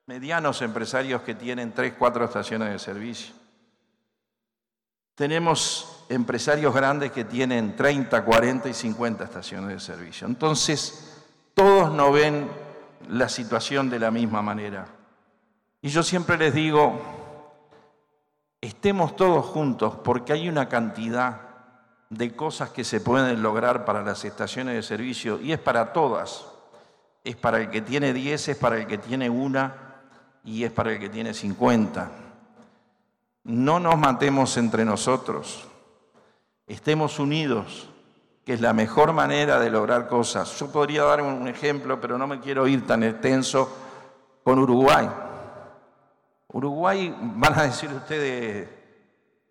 medianos 0.06 0.62
empresarios 0.62 1.22
que 1.24 1.36
tienen 1.36 1.74
tres, 1.74 1.94
cuatro 1.98 2.26
estaciones 2.26 2.72
de 2.72 2.80
servicio. 2.80 3.34
Tenemos 5.16 6.06
empresarios 6.08 6.74
grandes 6.74 7.12
que 7.12 7.26
tienen 7.26 7.76
30, 7.76 8.24
40 8.24 8.70
y 8.70 8.74
50 8.74 9.24
estaciones 9.26 9.70
de 9.70 9.80
servicio. 9.80 10.26
Entonces, 10.26 11.26
todos 11.54 11.92
no 11.92 12.12
ven 12.12 12.50
la 13.10 13.28
situación 13.28 13.90
de 13.90 14.00
la 14.00 14.12
misma 14.12 14.42
manera. 14.42 14.86
Y 15.82 15.90
yo 15.90 16.04
siempre 16.04 16.38
les 16.38 16.54
digo, 16.54 17.02
estemos 18.62 19.16
todos 19.18 19.46
juntos 19.46 19.96
porque 20.04 20.32
hay 20.32 20.48
una 20.48 20.70
cantidad 20.70 21.49
de 22.10 22.36
cosas 22.36 22.72
que 22.72 22.84
se 22.84 23.02
pueden 23.02 23.42
lograr 23.42 23.86
para 23.86 24.04
las 24.04 24.26
estaciones 24.26 24.76
de 24.76 24.84
servicio 24.84 25.40
y 25.40 25.52
es 25.52 25.60
para 25.60 25.94
todas. 25.94 26.46
Es 27.24 27.36
para 27.36 27.60
el 27.60 27.70
que 27.70 27.82
tiene 27.82 28.14
10, 28.14 28.50
es 28.50 28.58
para 28.58 28.78
el 28.78 28.88
que 28.88 28.98
tiene 28.98 29.30
una 29.30 29.76
y 30.44 30.64
es 30.64 30.72
para 30.72 30.94
el 30.94 31.00
que 31.00 31.10
tiene 31.10 31.34
50. 31.34 32.10
No 33.44 33.80
nos 33.80 33.98
matemos 33.98 34.58
entre 34.58 34.86
nosotros, 34.86 35.68
estemos 36.66 37.20
unidos, 37.20 37.90
que 38.46 38.54
es 38.54 38.62
la 38.62 38.74
mejor 38.74 39.14
manera 39.14 39.60
de 39.60 39.70
lograr 39.70 40.08
cosas. 40.08 40.58
Yo 40.60 40.72
podría 40.72 41.04
dar 41.04 41.22
un 41.22 41.48
ejemplo, 41.48 42.00
pero 42.02 42.18
no 42.18 42.26
me 42.26 42.40
quiero 42.40 42.68
ir 42.68 42.88
tan 42.88 43.04
extenso 43.04 43.72
con 44.44 44.60
Uruguay. 44.60 45.10
Uruguay, 46.48 47.16
van 47.20 47.60
a 47.60 47.64
decir 47.64 47.92
ustedes, 47.92 48.68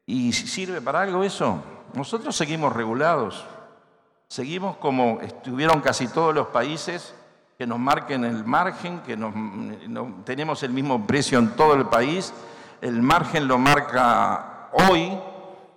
¿y 0.06 0.32
sirve 0.32 0.80
para 0.80 1.02
algo 1.02 1.22
eso? 1.22 1.62
Nosotros 1.94 2.36
seguimos 2.36 2.72
regulados, 2.72 3.44
seguimos 4.28 4.76
como 4.76 5.20
estuvieron 5.20 5.80
casi 5.80 6.06
todos 6.08 6.34
los 6.34 6.48
países 6.48 7.14
que 7.56 7.66
nos 7.66 7.78
marquen 7.80 8.24
el 8.24 8.44
margen, 8.44 9.00
que 9.00 9.18
tenemos 10.24 10.62
el 10.62 10.70
mismo 10.70 11.04
precio 11.06 11.40
en 11.40 11.56
todo 11.56 11.74
el 11.74 11.86
país. 11.86 12.32
El 12.80 13.02
margen 13.02 13.48
lo 13.48 13.58
marca 13.58 14.68
hoy, 14.72 15.18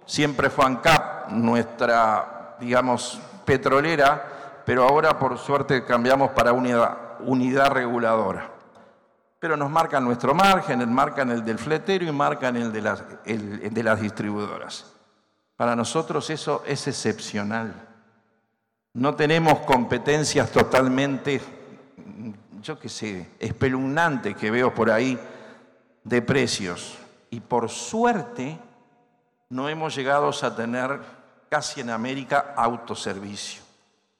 siempre 0.05 0.51
fue 0.51 0.65
ANCAP, 0.65 1.29
nuestra, 1.29 2.55
digamos, 2.59 3.19
petrolera, 3.45 4.61
pero 4.63 4.83
ahora 4.83 5.17
por 5.17 5.39
suerte 5.39 5.83
cambiamos 5.83 6.29
para 6.31 6.53
unidad, 6.53 7.71
reguladora. 7.71 8.47
Pero 9.39 9.57
nos 9.57 9.71
marcan 9.71 10.03
nuestro 10.03 10.35
margen, 10.35 10.93
marcan 10.93 11.31
el 11.31 11.43
del 11.43 11.57
fletero 11.57 12.05
y 12.05 12.11
marcan 12.11 12.57
el 12.57 12.71
de 12.71 12.79
el 13.25 13.73
de 13.73 13.83
las 13.83 13.99
distribuidoras. 13.99 14.90
Para 15.61 15.75
nosotros 15.75 16.27
eso 16.31 16.63
es 16.65 16.87
excepcional. 16.87 17.71
No 18.93 19.13
tenemos 19.13 19.59
competencias 19.59 20.51
totalmente, 20.51 21.39
yo 22.63 22.79
qué 22.79 22.89
sé, 22.89 23.29
espeluznantes 23.37 24.35
que 24.35 24.49
veo 24.49 24.73
por 24.73 24.89
ahí 24.89 25.19
de 26.03 26.21
precios. 26.23 26.97
Y 27.29 27.41
por 27.41 27.69
suerte 27.69 28.57
no 29.49 29.69
hemos 29.69 29.93
llegado 29.93 30.31
a 30.31 30.55
tener 30.55 30.99
casi 31.47 31.81
en 31.81 31.91
América 31.91 32.55
autoservicio. 32.57 33.61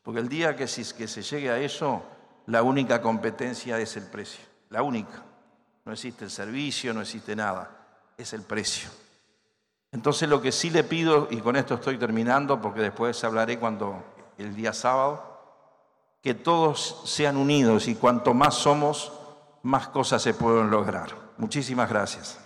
Porque 0.04 0.20
el 0.20 0.30
día 0.30 0.56
que, 0.56 0.66
que 0.66 1.08
se 1.08 1.22
llegue 1.24 1.50
a 1.50 1.58
eso, 1.58 2.04
la 2.46 2.62
única 2.62 3.02
competencia 3.02 3.80
es 3.80 3.98
el 3.98 4.04
precio. 4.04 4.46
La 4.70 4.84
única. 4.84 5.24
No 5.86 5.92
existe 5.92 6.24
el 6.24 6.30
servicio, 6.30 6.94
no 6.94 7.02
existe 7.02 7.36
nada. 7.36 7.68
Es 8.16 8.32
el 8.34 8.44
precio. 8.44 8.92
Entonces 9.92 10.30
lo 10.30 10.42
que 10.42 10.52
sí 10.52 10.70
le 10.70 10.84
pido, 10.84 11.28
y 11.30 11.38
con 11.38 11.56
esto 11.56 11.76
estoy 11.76 11.98
terminando, 11.98 12.62
porque 12.62 12.82
después 12.82 13.22
hablaré 13.24 13.60
cuando 13.60 14.04
el 14.38 14.56
día 14.56 14.74
sábado, 14.74 15.32
que 16.22 16.34
todos 16.34 17.02
sean 17.06 17.36
unidos 17.36 17.88
y 17.88 17.96
cuanto 17.96 18.34
más 18.34 18.56
somos, 18.56 19.12
más 19.64 19.90
cosas 19.90 20.22
se 20.22 20.34
pueden 20.34 20.70
lograr. 20.70 21.10
Muchísimas 21.38 21.90
gracias. 21.90 22.41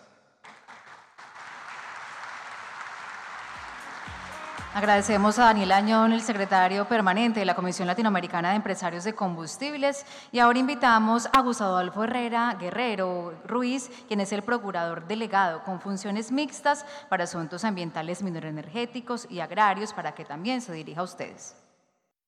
Agradecemos 4.75 5.39
a 5.39 5.45
Daniel 5.45 5.71
Añón, 5.71 6.11
el 6.11 6.21
secretario 6.21 6.83
permanente 6.83 7.39
de 7.39 7.45
la 7.45 7.55
Comisión 7.55 7.87
Latinoamericana 7.87 8.49
de 8.49 8.57
Empresarios 8.57 9.05
de 9.05 9.15
Combustibles. 9.15 10.05
Y 10.33 10.39
ahora 10.39 10.59
invitamos 10.59 11.29
a 11.31 11.39
Gustavo 11.43 11.77
Adolfo 11.77 12.03
Herrera 12.03 12.57
Guerrero 12.59 13.33
Ruiz, 13.47 13.89
quien 14.09 14.19
es 14.19 14.33
el 14.33 14.41
procurador 14.41 15.07
delegado 15.07 15.63
con 15.63 15.79
funciones 15.79 16.29
mixtas 16.29 16.85
para 17.07 17.23
asuntos 17.23 17.63
ambientales, 17.63 18.21
mineroenergéticos 18.21 19.27
y 19.31 19.39
agrarios, 19.39 19.93
para 19.93 20.13
que 20.13 20.25
también 20.25 20.59
se 20.59 20.73
dirija 20.73 20.99
a 20.99 21.05
ustedes. 21.05 21.55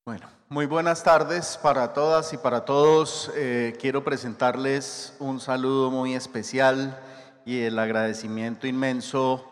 Bueno, 0.05 0.29
muy 0.47 0.67
buenas 0.67 1.03
tardes 1.03 1.59
para 1.61 1.91
todas 1.91 2.31
y 2.31 2.37
para 2.37 2.63
todos. 2.63 3.29
Eh, 3.35 3.75
quiero 3.77 4.05
presentarles 4.05 5.17
un 5.19 5.41
saludo 5.41 5.91
muy 5.91 6.13
especial 6.13 6.97
y 7.45 7.63
el 7.63 7.77
agradecimiento 7.77 8.67
inmenso 8.67 9.51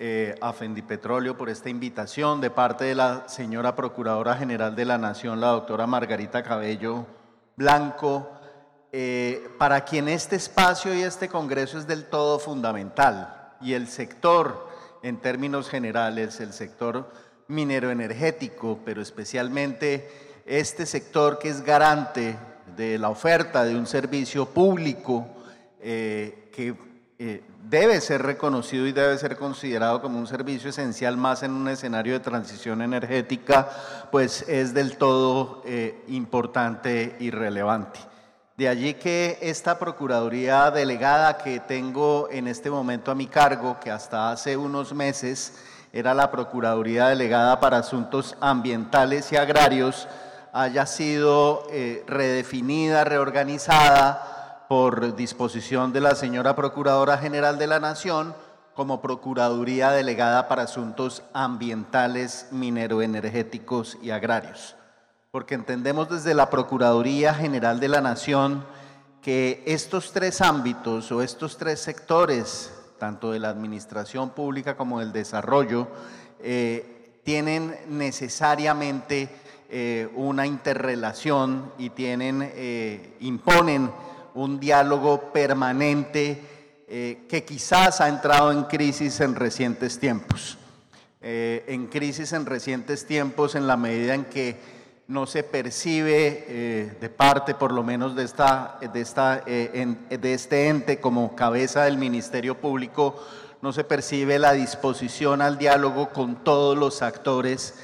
eh, 0.00 0.36
a 0.40 0.52
Fendipetróleo 0.52 1.36
por 1.36 1.50
esta 1.50 1.68
invitación 1.68 2.40
de 2.40 2.50
parte 2.50 2.84
de 2.84 2.94
la 2.94 3.28
señora 3.28 3.74
Procuradora 3.74 4.36
General 4.36 4.76
de 4.76 4.84
la 4.84 4.96
Nación, 4.96 5.40
la 5.40 5.48
doctora 5.48 5.88
Margarita 5.88 6.44
Cabello 6.44 7.04
Blanco, 7.56 8.30
eh, 8.92 9.48
para 9.58 9.84
quien 9.84 10.08
este 10.08 10.36
espacio 10.36 10.94
y 10.94 11.02
este 11.02 11.28
congreso 11.28 11.78
es 11.78 11.88
del 11.88 12.04
todo 12.04 12.38
fundamental. 12.38 13.56
Y 13.60 13.72
el 13.72 13.88
sector, 13.88 14.68
en 15.02 15.16
términos 15.16 15.68
generales, 15.68 16.38
el 16.38 16.52
sector 16.52 17.10
minero 17.48 17.90
energético, 17.90 18.78
pero 18.84 19.02
especialmente 19.02 20.08
este 20.46 20.86
sector 20.86 21.40
que 21.40 21.48
es 21.48 21.62
garante 21.62 22.36
de 22.76 22.98
la 22.98 23.08
oferta 23.08 23.64
de 23.64 23.74
un 23.74 23.88
servicio 23.88 24.46
público 24.46 25.26
eh, 25.80 26.50
que 26.52 26.87
eh, 27.20 27.42
debe 27.64 28.00
ser 28.00 28.22
reconocido 28.22 28.86
y 28.86 28.92
debe 28.92 29.18
ser 29.18 29.36
considerado 29.36 30.00
como 30.00 30.20
un 30.20 30.28
servicio 30.28 30.70
esencial 30.70 31.16
más 31.16 31.42
en 31.42 31.50
un 31.50 31.66
escenario 31.66 32.12
de 32.12 32.20
transición 32.20 32.80
energética, 32.80 33.68
pues 34.12 34.44
es 34.48 34.72
del 34.72 34.96
todo 34.96 35.62
eh, 35.66 36.00
importante 36.06 37.16
y 37.18 37.30
relevante. 37.30 37.98
De 38.56 38.68
allí 38.68 38.94
que 38.94 39.36
esta 39.40 39.80
Procuraduría 39.80 40.70
delegada 40.70 41.38
que 41.38 41.58
tengo 41.58 42.28
en 42.30 42.46
este 42.46 42.70
momento 42.70 43.10
a 43.10 43.16
mi 43.16 43.26
cargo, 43.26 43.78
que 43.80 43.90
hasta 43.90 44.30
hace 44.30 44.56
unos 44.56 44.94
meses 44.94 45.54
era 45.92 46.14
la 46.14 46.30
Procuraduría 46.30 47.08
delegada 47.08 47.58
para 47.58 47.78
Asuntos 47.78 48.36
Ambientales 48.40 49.32
y 49.32 49.36
Agrarios, 49.36 50.06
haya 50.52 50.86
sido 50.86 51.66
eh, 51.72 52.04
redefinida, 52.06 53.02
reorganizada, 53.02 54.37
por 54.68 55.16
disposición 55.16 55.94
de 55.94 56.02
la 56.02 56.14
señora 56.14 56.54
Procuradora 56.54 57.16
General 57.16 57.58
de 57.58 57.66
la 57.66 57.80
Nación 57.80 58.34
como 58.74 59.00
Procuraduría 59.00 59.90
Delegada 59.90 60.46
para 60.46 60.64
Asuntos 60.64 61.22
Ambientales, 61.32 62.48
Mineroenergéticos 62.52 63.96
y 64.02 64.10
Agrarios. 64.10 64.76
Porque 65.30 65.54
entendemos 65.54 66.10
desde 66.10 66.34
la 66.34 66.50
Procuraduría 66.50 67.32
General 67.34 67.80
de 67.80 67.88
la 67.88 68.02
Nación 68.02 68.64
que 69.22 69.62
estos 69.66 70.12
tres 70.12 70.42
ámbitos 70.42 71.10
o 71.12 71.22
estos 71.22 71.56
tres 71.56 71.80
sectores 71.80 72.72
tanto 72.98 73.32
de 73.32 73.38
la 73.38 73.48
administración 73.48 74.30
pública 74.30 74.76
como 74.76 75.00
del 75.00 75.12
desarrollo, 75.12 75.88
eh, 76.40 77.20
tienen 77.24 77.76
necesariamente 77.88 79.28
eh, 79.70 80.10
una 80.16 80.46
interrelación 80.46 81.72
y 81.78 81.90
tienen, 81.90 82.52
imponen 83.20 83.90
un 84.34 84.60
diálogo 84.60 85.32
permanente 85.32 86.42
que 86.88 87.44
quizás 87.46 88.00
ha 88.00 88.08
entrado 88.08 88.50
en 88.50 88.64
crisis 88.64 89.20
en 89.20 89.34
recientes 89.34 89.98
tiempos. 89.98 90.56
en 91.20 91.86
crisis 91.88 92.32
en 92.32 92.46
recientes 92.46 93.04
tiempos 93.06 93.54
en 93.54 93.66
la 93.66 93.76
medida 93.76 94.14
en 94.14 94.24
que 94.24 94.56
no 95.08 95.26
se 95.26 95.42
percibe 95.42 96.44
eh, 96.48 96.96
de 97.00 97.08
parte, 97.08 97.54
por 97.54 97.72
lo 97.72 97.82
menos 97.82 98.14
de, 98.14 98.24
esta, 98.24 98.78
de, 98.92 99.00
esta, 99.00 99.42
eh, 99.46 99.96
de 100.10 100.34
este 100.34 100.68
ente 100.68 101.00
como 101.00 101.34
cabeza 101.34 101.84
del 101.84 101.96
Ministerio 101.96 102.60
Público, 102.60 103.16
no 103.62 103.72
se 103.72 103.84
percibe 103.84 104.38
la 104.38 104.52
disposición 104.52 105.40
al 105.40 105.56
diálogo 105.56 106.10
con 106.10 106.44
todos 106.44 106.76
los 106.76 107.00
actores 107.00 107.74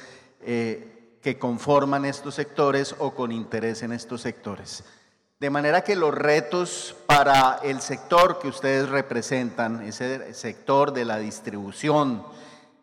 eh, 0.41 1.17
que 1.21 1.39
conforman 1.39 2.05
estos 2.05 2.35
sectores 2.35 2.95
o 2.99 3.15
con 3.15 3.31
interés 3.31 3.81
en 3.81 3.91
estos 3.91 4.21
sectores. 4.21 4.83
De 5.37 5.49
manera 5.49 5.83
que 5.83 5.97
los 5.97 6.13
retos 6.13 6.95
para 7.07 7.59
el 7.61 7.81
sector 7.81 8.39
que 8.39 8.47
ustedes 8.47 8.87
representan, 8.87 9.81
ese 9.81 10.33
sector 10.33 10.93
de 10.93 11.03
la 11.03 11.17
distribución, 11.17 12.23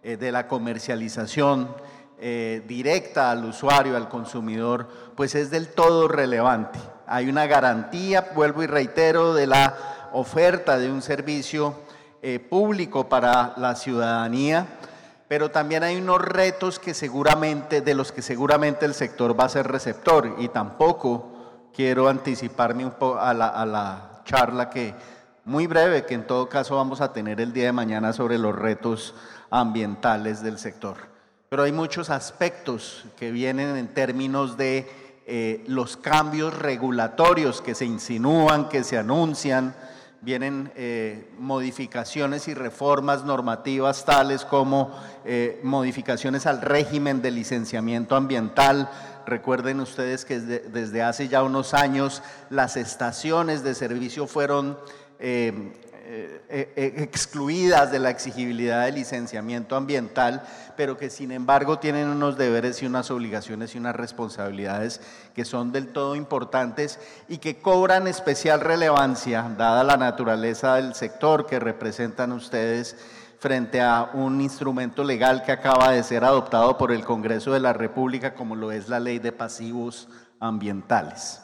de 0.03 0.33
la 0.33 0.49
comercialización, 0.49 1.75
eh, 2.19 2.63
directa 2.69 3.31
al 3.31 3.47
usuario, 3.47 3.97
al 3.97 4.11
consumidor, 4.11 4.87
pues 5.17 5.35
es 5.35 5.51
del 5.51 5.69
todo 5.69 6.09
relevante. 6.09 6.79
Hay 7.07 7.29
una 7.29 7.47
garantía, 7.47 8.33
vuelvo 8.35 8.63
y 8.63 8.67
reitero, 8.67 9.33
de 9.33 9.47
la 9.47 10.11
oferta 10.13 10.79
de 10.79 10.91
un 10.91 11.01
servicio 11.01 11.75
eh, 12.21 12.39
público 12.39 13.09
para 13.09 13.55
la 13.57 13.75
ciudadanía, 13.75 14.67
pero 15.27 15.51
también 15.51 15.83
hay 15.85 15.97
unos 15.97 16.21
retos 16.21 16.79
que 16.79 16.93
seguramente, 16.93 17.81
de 17.81 17.95
los 17.95 18.13
que 18.13 18.21
seguramente 18.21 18.85
el 18.85 18.93
sector 18.93 19.39
va 19.39 19.47
a 19.47 19.49
ser 19.49 19.69
receptor 19.69 20.37
y 20.39 20.49
tampoco 20.49 21.32
quiero 21.75 22.09
anticiparme 22.09 22.85
un 22.85 22.93
poco 22.93 23.19
a 23.19 23.35
la, 23.35 24.21
charla 24.25 24.71
que 24.71 24.95
muy 25.45 25.67
breve, 25.67 26.07
que 26.07 26.15
en 26.15 26.27
todo 26.27 26.49
caso 26.49 26.77
vamos 26.77 27.01
a 27.01 27.13
tener 27.13 27.41
el 27.41 27.53
día 27.53 27.65
de 27.65 27.73
mañana 27.73 28.13
sobre 28.13 28.39
los 28.39 28.55
retos 28.55 29.15
ambientales 29.51 30.43
del 30.43 30.59
sector 30.59 31.13
pero 31.53 31.65
hay 31.65 31.73
muchos 31.73 32.09
aspectos 32.09 33.05
que 33.19 33.31
vienen 33.31 33.77
en 33.77 33.89
términos 33.89 34.57
de 34.57 34.91
eh, 35.27 35.63
los 35.67 35.99
cambios 35.99 36.59
regulatorios 36.59 37.61
que 37.61 37.75
se 37.75 37.85
insinúan, 37.85 38.71
que 38.71 38.83
se 38.85 38.97
anuncian, 38.97 39.75
vienen 40.23 40.73
eh, 40.77 41.31
modificaciones 41.39 42.49
y 42.49 42.55
reformas 42.55 43.25
normativas 43.25 44.07
tales 44.07 44.47
como 44.47 44.99
eh, 45.27 45.61
modificaciones 45.63 46.47
al 46.47 46.63
régimen 46.63 47.21
de 47.21 47.33
licenciamiento 47.33 48.17
ambiental. 48.17 48.89
Recuerden 49.27 49.81
ustedes 49.81 50.25
que 50.25 50.41
desde, 50.41 51.03
hace 51.03 51.29
ya 51.29 51.43
unos 51.43 51.75
años 51.75 52.23
las 52.51 52.77
estaciones 52.77 53.63
de 53.63 53.75
servicio 53.75 54.27
fueron 54.27 54.79
eh, 55.19 55.53
eh, 56.49 56.95
excluidas 56.99 57.91
de 57.91 57.99
la 57.99 58.11
exigibilidad 58.11 58.85
del 58.85 58.97
licenciamiento 58.97 59.77
ambiental, 59.77 60.43
pero 60.77 60.99
que 60.99 61.09
sin 61.09 61.33
embargo 61.33 61.79
tienen 61.79 62.09
unos 62.09 62.37
deberes 62.37 62.83
y 62.83 62.87
unas 62.87 63.11
obligaciones 63.11 63.75
y 63.75 63.79
unas 63.79 63.97
responsabilidades 63.97 65.01
que 65.35 65.47
son 65.47 65.73
del 65.73 65.89
todo 65.89 66.15
importantes 66.15 66.99
y 67.29 67.39
que 67.39 67.57
cobran 67.57 68.07
especial 68.09 68.61
relevancia, 68.61 69.51
dada 69.57 69.85
la 69.85 69.97
naturaleza 69.97 70.75
del 70.75 70.95
sector 70.95 71.47
que 71.47 71.59
representan 71.59 72.33
ustedes 72.33 72.97
frente 73.43 73.81
a 73.81 74.09
un 74.15 74.41
instrumento 74.41 75.03
legal 75.03 75.43
que 75.43 75.51
acaba 75.51 75.91
de 75.91 76.05
ser 76.05 76.23
adoptado 76.23 76.79
por 76.79 76.93
el 76.93 77.05
Congreso 77.05 77.53
de 77.53 77.59
la 77.59 77.73
República, 77.73 78.35
como 78.37 78.55
lo 78.55 78.71
es 78.71 78.89
la 78.89 79.01
ley 79.01 79.19
de 79.19 79.33
pasivos 79.33 80.09
ambientales. 80.39 81.43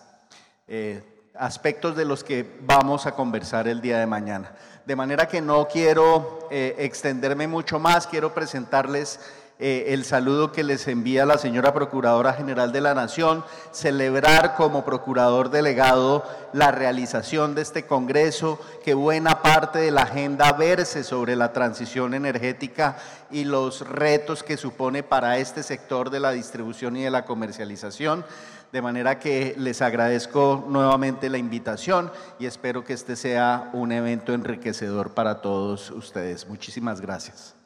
Eh, 0.69 1.03
aspectos 1.35 1.97
de 1.97 2.05
los 2.05 2.23
que 2.23 2.61
vamos 2.61 3.07
a 3.07 3.17
conversar 3.17 3.67
el 3.67 3.81
día 3.81 3.99
de 3.99 4.07
mañana. 4.07 4.53
De 4.87 4.95
manera 4.95 5.27
que 5.27 5.41
no 5.41 5.67
quiero 5.67 6.47
eh, 6.53 6.77
extenderme 6.79 7.49
mucho 7.49 7.81
más, 7.81 8.07
quiero 8.07 8.33
presentarles 8.33 9.19
eh, 9.61 9.87
el 9.89 10.05
saludo 10.05 10.53
que 10.53 10.63
les 10.63 10.87
envía 10.87 11.27
la 11.27 11.37
señora 11.37 11.75
Procuradora 11.75 12.33
General 12.33 12.71
de 12.71 12.81
la 12.81 12.95
Nación, 12.95 13.45
celebrar 13.73 14.55
como 14.55 14.85
Procurador 14.85 15.51
Delegado 15.51 16.23
la 16.53 16.71
realización 16.71 17.57
de 17.57 17.63
este 17.63 17.85
Congreso, 17.85 18.61
que 18.85 18.95
buena 18.95 19.43
parte 19.43 19.81
de 19.81 19.91
la 19.91 20.03
agenda 20.03 20.53
verse 20.53 21.03
sobre 21.03 21.35
la 21.35 21.53
transición 21.53 22.15
energética 22.15 22.99
y 23.33 23.45
los 23.45 23.81
retos 23.81 24.45
que 24.45 24.57
supone 24.57 25.03
para 25.03 25.39
este 25.39 25.65
sector 25.65 26.11
de 26.11 26.21
la 26.21 26.31
distribución 26.31 26.97
y 26.97 27.03
de 27.03 27.11
la 27.11 27.25
comercialización. 27.25 28.25
De 28.71 28.83
manera 28.83 29.19
que 29.19 29.55
les 29.59 29.83
agradezco 29.83 30.67
nuevamente 30.69 31.31
la 31.31 31.39
invitación 31.39 32.13
y 32.39 32.47
espero 32.47 32.85
que 32.85 32.93
este 32.93 33.17
sea 33.17 33.71
un 33.73 33.91
evento 33.91 34.35
enriquecedor 34.35 35.15
para 35.15 35.41
todos 35.41 35.91
ustedes. 35.91 36.47
Muchísimas 36.47 37.01
gracias. 37.01 37.58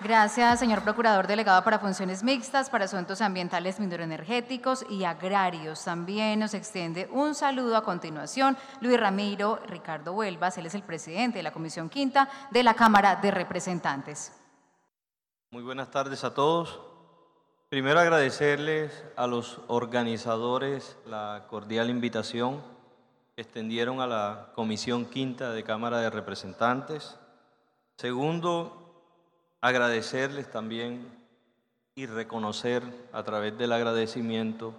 Gracias, 0.00 0.60
señor 0.60 0.82
Procurador 0.82 1.26
Delegado 1.26 1.64
para 1.64 1.80
Funciones 1.80 2.22
Mixtas, 2.22 2.70
para 2.70 2.84
Asuntos 2.84 3.20
Ambientales, 3.20 3.80
Mineroenergéticos 3.80 4.86
y 4.88 5.02
Agrarios. 5.02 5.82
También 5.82 6.38
nos 6.38 6.54
extiende 6.54 7.08
un 7.10 7.34
saludo 7.34 7.76
a 7.76 7.82
continuación 7.82 8.56
Luis 8.80 9.00
Ramiro 9.00 9.58
Ricardo 9.66 10.12
Huelvas, 10.12 10.56
él 10.56 10.66
es 10.66 10.74
el 10.76 10.84
presidente 10.84 11.38
de 11.38 11.42
la 11.42 11.52
Comisión 11.52 11.88
Quinta 11.88 12.28
de 12.52 12.62
la 12.62 12.74
Cámara 12.74 13.16
de 13.16 13.32
Representantes. 13.32 14.32
Muy 15.50 15.64
buenas 15.64 15.90
tardes 15.90 16.22
a 16.22 16.32
todos. 16.32 16.80
Primero 17.68 17.98
agradecerles 17.98 19.04
a 19.16 19.26
los 19.26 19.60
organizadores 19.66 20.96
la 21.06 21.46
cordial 21.48 21.90
invitación 21.90 22.62
que 23.34 23.42
extendieron 23.42 24.00
a 24.00 24.06
la 24.06 24.52
Comisión 24.54 25.06
Quinta 25.06 25.50
de 25.50 25.64
Cámara 25.64 25.98
de 25.98 26.10
Representantes. 26.10 27.18
Segundo, 27.96 28.77
agradecerles 29.60 30.50
también 30.50 31.06
y 31.94 32.06
reconocer 32.06 32.82
a 33.12 33.22
través 33.22 33.56
del 33.58 33.72
agradecimiento 33.72 34.74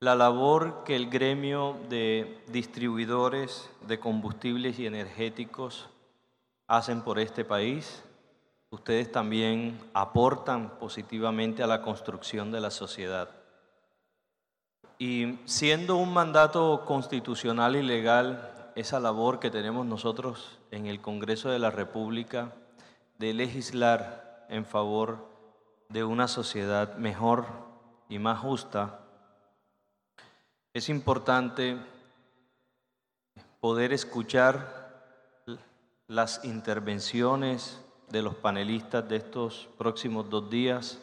la 0.00 0.14
labor 0.14 0.84
que 0.84 0.96
el 0.96 1.10
gremio 1.10 1.76
de 1.90 2.42
distribuidores 2.46 3.68
de 3.86 4.00
combustibles 4.00 4.78
y 4.78 4.86
energéticos 4.86 5.88
hacen 6.66 7.02
por 7.02 7.18
este 7.18 7.44
país 7.44 8.02
ustedes 8.70 9.10
también 9.10 9.78
aportan 9.94 10.78
positivamente 10.78 11.62
a 11.62 11.66
la 11.66 11.82
construcción 11.82 12.52
de 12.52 12.60
la 12.60 12.70
sociedad. 12.70 13.28
Y 14.96 15.40
siendo 15.44 15.96
un 15.96 16.12
mandato 16.12 16.84
constitucional 16.86 17.74
y 17.74 17.82
legal, 17.82 18.72
esa 18.76 19.00
labor 19.00 19.40
que 19.40 19.50
tenemos 19.50 19.86
nosotros 19.86 20.58
en 20.70 20.86
el 20.86 21.00
Congreso 21.00 21.50
de 21.50 21.58
la 21.58 21.70
República 21.70 22.52
de 23.20 23.34
legislar 23.34 24.46
en 24.48 24.64
favor 24.64 25.28
de 25.90 26.04
una 26.04 26.26
sociedad 26.26 26.96
mejor 26.96 27.44
y 28.08 28.18
más 28.18 28.38
justa, 28.38 29.00
es 30.72 30.88
importante 30.88 31.76
poder 33.60 33.92
escuchar 33.92 35.44
las 36.08 36.42
intervenciones 36.46 37.78
de 38.08 38.22
los 38.22 38.36
panelistas 38.36 39.06
de 39.06 39.16
estos 39.16 39.68
próximos 39.76 40.30
dos 40.30 40.48
días, 40.48 40.98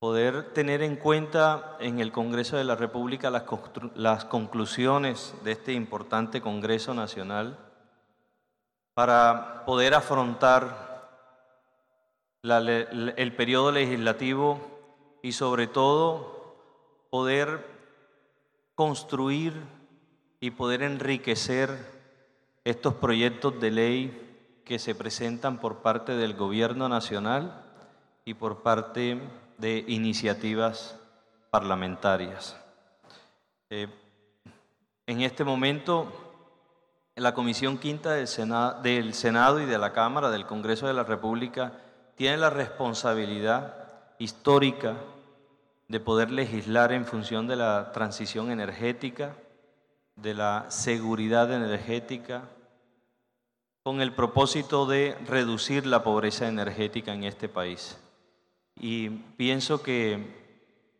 poder 0.00 0.54
tener 0.54 0.82
en 0.82 0.96
cuenta 0.96 1.76
en 1.78 2.00
el 2.00 2.10
Congreso 2.10 2.56
de 2.56 2.64
la 2.64 2.74
República 2.74 3.30
las, 3.30 4.24
conclusiones 4.24 5.36
de 5.44 5.52
este 5.52 5.72
importante 5.72 6.40
Congreso 6.40 6.94
Nacional 6.94 7.63
para 8.94 9.64
poder 9.66 9.94
afrontar 9.94 10.84
el 12.42 13.34
periodo 13.36 13.72
legislativo 13.72 14.60
y 15.22 15.32
sobre 15.32 15.66
todo 15.66 16.56
poder 17.10 17.66
construir 18.74 19.54
y 20.40 20.50
poder 20.50 20.82
enriquecer 20.82 21.70
estos 22.64 22.94
proyectos 22.94 23.60
de 23.60 23.70
ley 23.70 24.20
que 24.64 24.78
se 24.78 24.94
presentan 24.94 25.58
por 25.58 25.78
parte 25.78 26.12
del 26.12 26.34
Gobierno 26.34 26.88
Nacional 26.88 27.64
y 28.24 28.34
por 28.34 28.62
parte 28.62 29.20
de 29.58 29.84
iniciativas 29.88 30.98
parlamentarias. 31.50 32.56
Eh, 33.70 33.88
en 35.06 35.20
este 35.20 35.44
momento, 35.44 36.23
la 37.16 37.34
Comisión 37.34 37.78
Quinta 37.78 38.12
del 38.12 38.26
Senado, 38.26 38.82
del 38.82 39.14
Senado 39.14 39.60
y 39.60 39.66
de 39.66 39.78
la 39.78 39.92
Cámara 39.92 40.30
del 40.30 40.46
Congreso 40.46 40.86
de 40.86 40.94
la 40.94 41.04
República 41.04 41.72
tiene 42.16 42.36
la 42.36 42.50
responsabilidad 42.50 43.76
histórica 44.18 44.96
de 45.88 46.00
poder 46.00 46.30
legislar 46.30 46.92
en 46.92 47.04
función 47.04 47.46
de 47.46 47.56
la 47.56 47.92
transición 47.92 48.50
energética, 48.50 49.36
de 50.16 50.34
la 50.34 50.66
seguridad 50.68 51.52
energética 51.52 52.48
con 53.82 54.00
el 54.00 54.12
propósito 54.12 54.86
de 54.86 55.16
reducir 55.26 55.86
la 55.86 56.02
pobreza 56.02 56.48
energética 56.48 57.12
en 57.12 57.24
este 57.24 57.48
país. 57.48 57.98
Y 58.80 59.10
pienso 59.10 59.82
que 59.82 60.42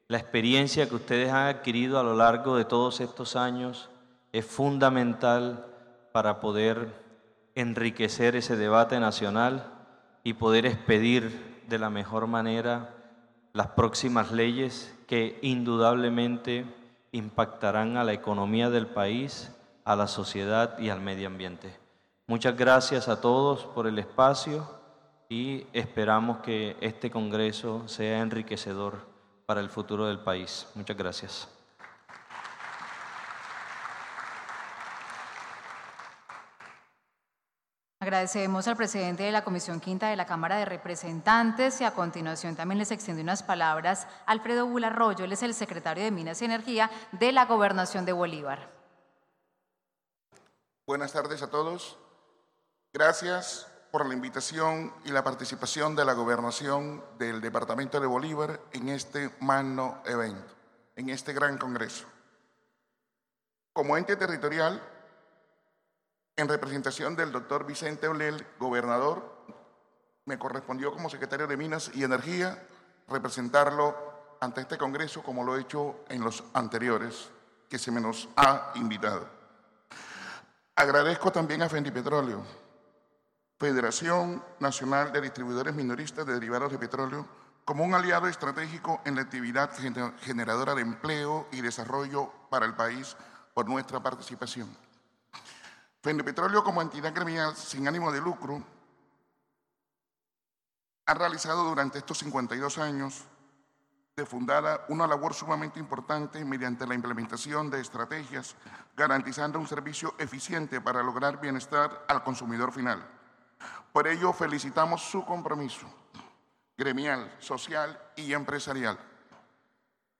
la 0.06 0.18
experiencia 0.18 0.88
que 0.88 0.94
ustedes 0.94 1.30
han 1.32 1.46
adquirido 1.46 1.98
a 1.98 2.02
lo 2.02 2.14
largo 2.14 2.56
de 2.56 2.66
todos 2.66 3.00
estos 3.00 3.36
años 3.36 3.88
es 4.32 4.44
fundamental 4.44 5.73
para 6.14 6.38
poder 6.38 6.94
enriquecer 7.56 8.36
ese 8.36 8.54
debate 8.54 9.00
nacional 9.00 9.66
y 10.22 10.34
poder 10.34 10.64
expedir 10.64 11.64
de 11.66 11.76
la 11.76 11.90
mejor 11.90 12.28
manera 12.28 12.94
las 13.52 13.66
próximas 13.70 14.30
leyes 14.30 14.94
que 15.08 15.40
indudablemente 15.42 16.66
impactarán 17.10 17.96
a 17.96 18.04
la 18.04 18.12
economía 18.12 18.70
del 18.70 18.86
país, 18.86 19.50
a 19.84 19.96
la 19.96 20.06
sociedad 20.06 20.78
y 20.78 20.88
al 20.88 21.00
medio 21.00 21.26
ambiente. 21.26 21.76
Muchas 22.28 22.56
gracias 22.56 23.08
a 23.08 23.20
todos 23.20 23.64
por 23.64 23.88
el 23.88 23.98
espacio 23.98 24.70
y 25.28 25.66
esperamos 25.72 26.38
que 26.38 26.76
este 26.80 27.10
Congreso 27.10 27.88
sea 27.88 28.20
enriquecedor 28.20 28.98
para 29.46 29.60
el 29.60 29.68
futuro 29.68 30.06
del 30.06 30.20
país. 30.20 30.68
Muchas 30.76 30.96
gracias. 30.96 31.53
Agradecemos 38.14 38.68
al 38.68 38.76
presidente 38.76 39.24
de 39.24 39.32
la 39.32 39.42
Comisión 39.42 39.80
Quinta 39.80 40.06
de 40.06 40.14
la 40.14 40.24
Cámara 40.24 40.54
de 40.54 40.64
Representantes 40.64 41.80
y 41.80 41.84
a 41.84 41.94
continuación 41.94 42.54
también 42.54 42.78
les 42.78 42.92
extiende 42.92 43.22
unas 43.22 43.42
palabras 43.42 44.06
Alfredo 44.24 44.66
Bularroyo, 44.66 45.24
él 45.24 45.32
es 45.32 45.42
el 45.42 45.52
secretario 45.52 46.04
de 46.04 46.12
Minas 46.12 46.40
y 46.40 46.44
Energía 46.44 46.92
de 47.10 47.32
la 47.32 47.44
Gobernación 47.46 48.04
de 48.04 48.12
Bolívar. 48.12 48.70
Buenas 50.86 51.12
tardes 51.12 51.42
a 51.42 51.50
todos. 51.50 51.98
Gracias 52.92 53.66
por 53.90 54.06
la 54.06 54.14
invitación 54.14 54.94
y 55.04 55.10
la 55.10 55.24
participación 55.24 55.96
de 55.96 56.04
la 56.04 56.12
Gobernación 56.12 57.04
del 57.18 57.40
Departamento 57.40 57.98
de 57.98 58.06
Bolívar 58.06 58.60
en 58.70 58.90
este 58.90 59.34
magno 59.40 60.00
evento, 60.04 60.54
en 60.94 61.08
este 61.08 61.32
gran 61.32 61.58
congreso. 61.58 62.06
Como 63.72 63.96
ente 63.96 64.14
territorial, 64.14 64.80
en 66.36 66.48
representación 66.48 67.14
del 67.14 67.32
doctor 67.32 67.64
Vicente 67.64 68.08
Olel, 68.08 68.46
gobernador, 68.58 69.34
me 70.24 70.38
correspondió 70.38 70.92
como 70.92 71.10
secretario 71.10 71.46
de 71.46 71.56
Minas 71.56 71.90
y 71.94 72.02
Energía 72.02 72.66
representarlo 73.08 73.94
ante 74.40 74.62
este 74.62 74.78
Congreso 74.78 75.22
como 75.22 75.44
lo 75.44 75.56
he 75.56 75.60
hecho 75.60 76.04
en 76.08 76.22
los 76.22 76.42
anteriores 76.54 77.30
que 77.68 77.78
se 77.78 77.90
me 77.90 78.00
nos 78.00 78.28
ha 78.36 78.72
invitado. 78.74 79.28
Agradezco 80.76 81.30
también 81.30 81.62
a 81.62 81.68
Fendi 81.68 81.90
Petróleo, 81.90 82.42
Federación 83.58 84.42
Nacional 84.58 85.12
de 85.12 85.20
Distribuidores 85.20 85.74
Minoristas 85.74 86.26
de 86.26 86.34
Derivados 86.34 86.72
de 86.72 86.78
Petróleo, 86.78 87.28
como 87.64 87.84
un 87.84 87.94
aliado 87.94 88.26
estratégico 88.26 89.00
en 89.04 89.14
la 89.14 89.22
actividad 89.22 89.70
generadora 90.20 90.74
de 90.74 90.82
empleo 90.82 91.46
y 91.52 91.60
desarrollo 91.60 92.32
para 92.50 92.66
el 92.66 92.74
país 92.74 93.16
por 93.54 93.68
nuestra 93.68 94.02
participación. 94.02 94.83
Petróleo 96.04 96.62
como 96.62 96.82
entidad 96.82 97.14
gremial 97.14 97.56
sin 97.56 97.88
ánimo 97.88 98.12
de 98.12 98.20
lucro 98.20 98.62
ha 101.06 101.14
realizado 101.14 101.64
durante 101.64 101.96
estos 101.96 102.18
52 102.18 102.76
años 102.76 103.24
de 104.14 104.26
fundada 104.26 104.84
una 104.90 105.06
labor 105.06 105.32
sumamente 105.32 105.80
importante 105.80 106.44
mediante 106.44 106.86
la 106.86 106.94
implementación 106.94 107.70
de 107.70 107.80
estrategias 107.80 108.54
garantizando 108.94 109.58
un 109.58 109.66
servicio 109.66 110.14
eficiente 110.18 110.78
para 110.78 111.02
lograr 111.02 111.40
bienestar 111.40 112.04
al 112.06 112.22
consumidor 112.22 112.70
final. 112.70 113.02
Por 113.90 114.06
ello 114.06 114.34
felicitamos 114.34 115.00
su 115.00 115.24
compromiso 115.24 115.86
gremial, 116.76 117.34
social 117.38 117.98
y 118.14 118.34
empresarial 118.34 118.98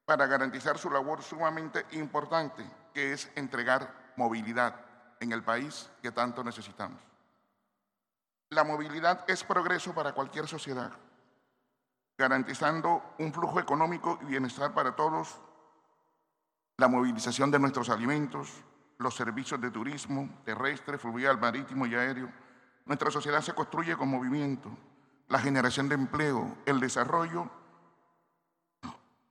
para 0.07 0.27
garantizar 0.27 0.79
su 0.79 0.89
labor 0.89 1.23
sumamente 1.23 1.85
importante 1.93 2.65
que 2.95 3.13
es 3.13 3.31
entregar 3.35 4.15
movilidad 4.17 4.84
en 5.25 5.33
el 5.33 5.43
país 5.43 5.91
que 6.01 6.13
tanto 6.13 6.45
necesitamos. 6.45 7.01
La 8.51 8.65
movilidad 8.65 9.25
es 9.29 9.43
progreso 9.43 9.93
para 9.95 10.13
cualquier 10.13 10.47
sociedad, 10.47 10.93
garantizando 12.17 13.03
un 13.19 13.33
flujo 13.33 13.59
económico 13.59 14.19
y 14.23 14.27
bienestar 14.27 14.73
para 14.73 14.95
todos, 14.95 15.41
la 16.77 16.89
movilización 16.89 17.51
de 17.51 17.59
nuestros 17.59 17.89
alimentos, 17.89 18.53
los 18.99 19.15
servicios 19.15 19.61
de 19.61 19.71
turismo 19.71 20.29
terrestre, 20.45 20.99
fluvial, 20.99 21.41
marítimo 21.41 21.87
y 21.87 21.95
aéreo. 21.95 22.31
Nuestra 22.85 23.11
sociedad 23.11 23.41
se 23.41 23.55
construye 23.55 23.97
con 23.97 24.09
movimiento, 24.09 24.71
la 25.29 25.39
generación 25.39 25.89
de 25.89 25.95
empleo, 25.95 26.57
el 26.67 26.81
desarrollo 26.81 27.51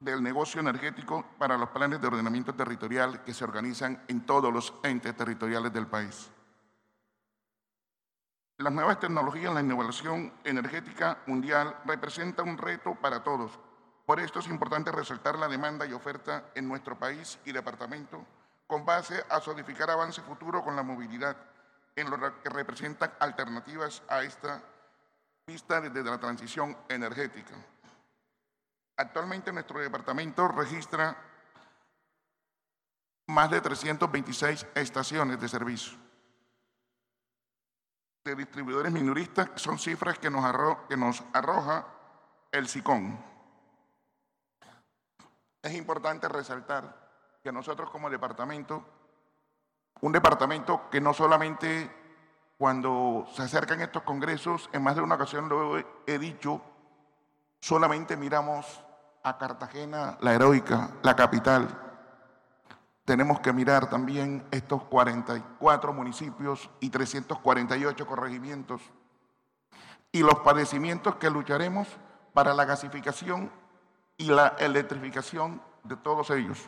del 0.04 0.22
negocio 0.22 0.60
energético 0.60 1.26
para 1.38 1.58
los 1.58 1.70
planes 1.70 2.02
de 2.02 2.08
ordenamiento 2.08 2.54
territorial 2.54 3.24
que 3.24 3.34
se 3.34 3.44
organizan 3.44 4.04
en 4.08 4.26
todos 4.26 4.54
los 4.54 4.74
entes 4.84 5.16
territoriales 5.16 5.72
del 5.72 5.88
país. 5.88 6.30
Las 8.58 8.74
nuevas 8.74 9.00
tecnologías, 9.00 9.54
la 9.54 9.62
innovación 9.62 10.34
energética 10.44 11.20
mundial 11.26 11.76
representa 11.86 12.44
un 12.44 12.58
reto 12.58 12.96
para 12.96 13.24
todos. 13.24 13.58
Por 14.06 14.20
esto 14.20 14.39
es 14.39 14.48
importante 14.48 14.92
resaltar 14.92 15.39
la 15.39 15.48
demanda 15.48 15.86
y 15.86 15.94
oferta 15.94 16.52
en 16.54 16.68
nuestro 16.68 17.00
país 17.00 17.39
y 17.46 17.52
departamento 17.52 18.26
con 18.68 18.86
base 18.86 19.24
a 19.30 19.39
solidificar 19.39 19.89
avance 19.89 20.22
futuro 20.22 20.63
con 20.63 20.76
la 20.76 20.84
movilidad 20.84 21.38
en 21.96 22.10
lo 22.10 22.18
que 22.42 22.50
representan 22.50 23.13
alternativas 23.20 24.02
a 24.08 24.24
esta 24.24 24.62
vista 25.46 25.80
desde 25.80 26.04
la 26.04 26.20
transición 26.20 26.76
energética. 26.89 27.56
Actualmente 29.04 29.52
nuestro 29.52 29.82
departamento 29.82 30.48
registra 30.48 31.18
más 33.28 33.52
de 33.52 33.60
326 33.60 34.66
estaciones 34.76 35.42
de 35.42 35.50
servicio 35.50 35.98
de 38.24 38.34
distribuidores 38.34 38.94
minoristas, 38.94 39.50
son 39.56 39.78
cifras 39.78 40.18
que 40.20 40.30
nos, 40.30 40.46
que 40.88 40.96
nos 40.96 41.22
arroja 41.34 41.86
el 42.50 42.70
SICON. 42.70 43.22
Es 45.62 45.74
importante 45.74 46.30
resaltar 46.30 47.12
que 47.44 47.52
nosotros 47.52 47.89
como 47.89 48.10
departamento, 48.10 48.86
un 50.00 50.13
departamento 50.13 50.89
que 50.89 51.02
no 51.02 51.13
solamente 51.13 51.92
cuando 52.58 53.28
se 53.34 53.42
acercan 53.42 53.82
estos 53.82 54.04
congresos, 54.04 54.70
en 54.72 54.82
más 54.82 54.96
de 54.96 55.02
una 55.02 55.16
ocasión 55.16 55.50
lo 55.50 55.78
he 56.08 56.18
dicho, 56.18 56.62
solamente 57.60 58.16
miramos 58.16 58.83
a 59.23 59.38
Cartagena, 59.38 60.17
la 60.19 60.33
heroica, 60.33 60.91
la 61.01 61.15
capital, 61.15 61.67
tenemos 63.05 63.39
que 63.39 63.51
mirar 63.51 63.89
también 63.89 64.45
estos 64.51 64.83
44 64.83 65.93
municipios 65.93 66.69
y 66.79 66.89
348 66.89 68.05
corregimientos 68.05 68.81
y 70.12 70.21
los 70.21 70.36
padecimientos 70.39 71.15
que 71.15 71.29
lucharemos 71.29 71.88
para 72.33 72.53
la 72.53 72.65
gasificación 72.65 73.51
y 74.17 74.25
la 74.25 74.55
electrificación 74.59 75.62
de 75.83 75.97
todos 75.97 76.29
ellos. 76.29 76.59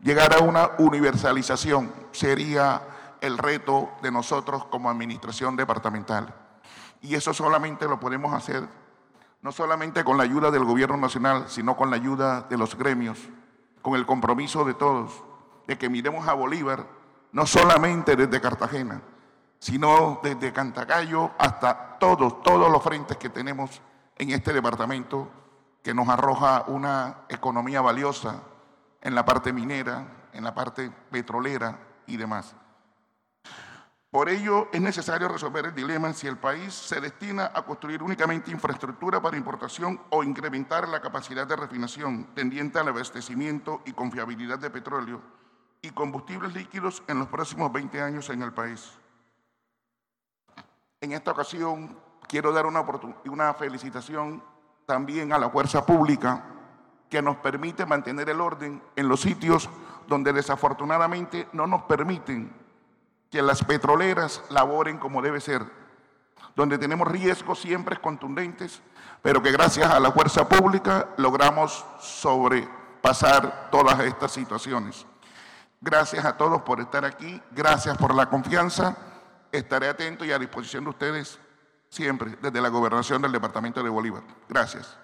Llegar 0.00 0.34
a 0.34 0.40
una 0.40 0.72
universalización 0.78 1.92
sería 2.12 2.82
el 3.20 3.38
reto 3.38 3.90
de 4.02 4.10
nosotros 4.10 4.64
como 4.66 4.90
administración 4.90 5.56
departamental. 5.56 6.34
Y 7.00 7.14
eso 7.14 7.32
solamente 7.32 7.86
lo 7.86 7.98
podemos 7.98 8.34
hacer 8.34 8.68
no 9.42 9.50
solamente 9.50 10.04
con 10.04 10.16
la 10.16 10.22
ayuda 10.22 10.50
del 10.50 10.64
gobierno 10.64 10.96
nacional, 10.96 11.44
sino 11.48 11.76
con 11.76 11.90
la 11.90 11.96
ayuda 11.96 12.42
de 12.42 12.56
los 12.56 12.76
gremios, 12.76 13.18
con 13.82 13.96
el 13.96 14.06
compromiso 14.06 14.64
de 14.64 14.74
todos, 14.74 15.24
de 15.66 15.76
que 15.76 15.90
miremos 15.90 16.26
a 16.28 16.34
Bolívar 16.34 16.86
no 17.32 17.44
solamente 17.46 18.14
desde 18.14 18.40
Cartagena, 18.40 19.02
sino 19.58 20.20
desde 20.22 20.52
Cantagallo 20.52 21.32
hasta 21.38 21.98
todos, 21.98 22.42
todos 22.42 22.70
los 22.70 22.82
frentes 22.82 23.16
que 23.16 23.30
tenemos 23.30 23.82
en 24.16 24.30
este 24.30 24.52
departamento 24.52 25.28
que 25.82 25.92
nos 25.92 26.08
arroja 26.08 26.64
una 26.68 27.24
economía 27.28 27.80
valiosa 27.80 28.42
en 29.00 29.14
la 29.14 29.24
parte 29.24 29.52
minera, 29.52 30.28
en 30.32 30.44
la 30.44 30.54
parte 30.54 30.90
petrolera 31.10 31.78
y 32.06 32.16
demás. 32.16 32.54
Por 34.12 34.28
ello, 34.28 34.68
es 34.74 34.80
necesario 34.82 35.26
resolver 35.26 35.64
el 35.64 35.74
dilema 35.74 36.12
si 36.12 36.26
el 36.26 36.36
país 36.36 36.74
se 36.74 37.00
destina 37.00 37.50
a 37.54 37.64
construir 37.64 38.02
únicamente 38.02 38.50
infraestructura 38.50 39.22
para 39.22 39.38
importación 39.38 39.98
o 40.10 40.22
incrementar 40.22 40.86
la 40.86 41.00
capacidad 41.00 41.46
de 41.46 41.56
refinación 41.56 42.26
tendiente 42.34 42.78
al 42.78 42.88
abastecimiento 42.88 43.80
y 43.86 43.94
confiabilidad 43.94 44.58
de 44.58 44.68
petróleo 44.68 45.22
y 45.80 45.88
combustibles 45.92 46.52
líquidos 46.52 47.02
en 47.08 47.20
los 47.20 47.28
próximos 47.28 47.72
20 47.72 48.02
años 48.02 48.28
en 48.28 48.42
el 48.42 48.52
país. 48.52 48.92
En 51.00 51.12
esta 51.12 51.30
ocasión, 51.30 51.96
quiero 52.28 52.52
dar 52.52 52.66
una, 52.66 52.84
una 53.24 53.54
felicitación 53.54 54.44
también 54.84 55.32
a 55.32 55.38
la 55.38 55.48
fuerza 55.48 55.86
pública 55.86 56.44
que 57.08 57.22
nos 57.22 57.38
permite 57.38 57.86
mantener 57.86 58.28
el 58.28 58.42
orden 58.42 58.82
en 58.94 59.08
los 59.08 59.22
sitios 59.22 59.70
donde 60.06 60.34
desafortunadamente 60.34 61.48
no 61.54 61.66
nos 61.66 61.84
permiten 61.84 62.61
que 63.32 63.40
las 63.40 63.64
petroleras 63.64 64.42
laboren 64.50 64.98
como 64.98 65.22
debe 65.22 65.40
ser, 65.40 65.64
donde 66.54 66.76
tenemos 66.76 67.08
riesgos 67.08 67.58
siempre 67.58 67.96
contundentes, 67.96 68.82
pero 69.22 69.42
que 69.42 69.50
gracias 69.50 69.90
a 69.90 69.98
la 69.98 70.12
fuerza 70.12 70.46
pública 70.46 71.08
logramos 71.16 71.84
sobrepasar 71.98 73.70
todas 73.70 73.98
estas 74.00 74.32
situaciones. 74.32 75.06
Gracias 75.80 76.24
a 76.26 76.36
todos 76.36 76.60
por 76.60 76.78
estar 76.80 77.06
aquí, 77.06 77.40
gracias 77.52 77.96
por 77.96 78.14
la 78.14 78.28
confianza, 78.28 78.96
estaré 79.50 79.88
atento 79.88 80.26
y 80.26 80.32
a 80.32 80.38
disposición 80.38 80.84
de 80.84 80.90
ustedes 80.90 81.38
siempre 81.88 82.36
desde 82.40 82.60
la 82.60 82.68
gobernación 82.68 83.22
del 83.22 83.32
departamento 83.32 83.82
de 83.82 83.88
Bolívar. 83.88 84.22
Gracias. 84.46 85.01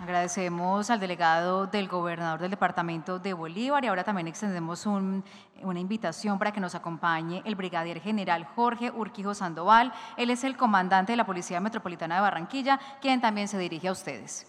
Agradecemos 0.00 0.88
al 0.88 0.98
delegado 0.98 1.66
del 1.66 1.86
gobernador 1.86 2.40
del 2.40 2.50
departamento 2.50 3.18
de 3.18 3.34
Bolívar 3.34 3.84
y 3.84 3.88
ahora 3.88 4.02
también 4.02 4.28
extendemos 4.28 4.86
una 4.86 5.78
invitación 5.78 6.38
para 6.38 6.52
que 6.52 6.60
nos 6.60 6.74
acompañe 6.74 7.42
el 7.44 7.54
brigadier 7.54 8.00
general 8.00 8.46
Jorge 8.56 8.90
Urquijo 8.90 9.34
Sandoval. 9.34 9.92
Él 10.16 10.30
es 10.30 10.42
el 10.42 10.56
comandante 10.56 11.12
de 11.12 11.18
la 11.18 11.26
Policía 11.26 11.60
Metropolitana 11.60 12.14
de 12.14 12.20
Barranquilla, 12.22 12.80
quien 13.02 13.20
también 13.20 13.46
se 13.46 13.58
dirige 13.58 13.88
a 13.88 13.92
ustedes. 13.92 14.46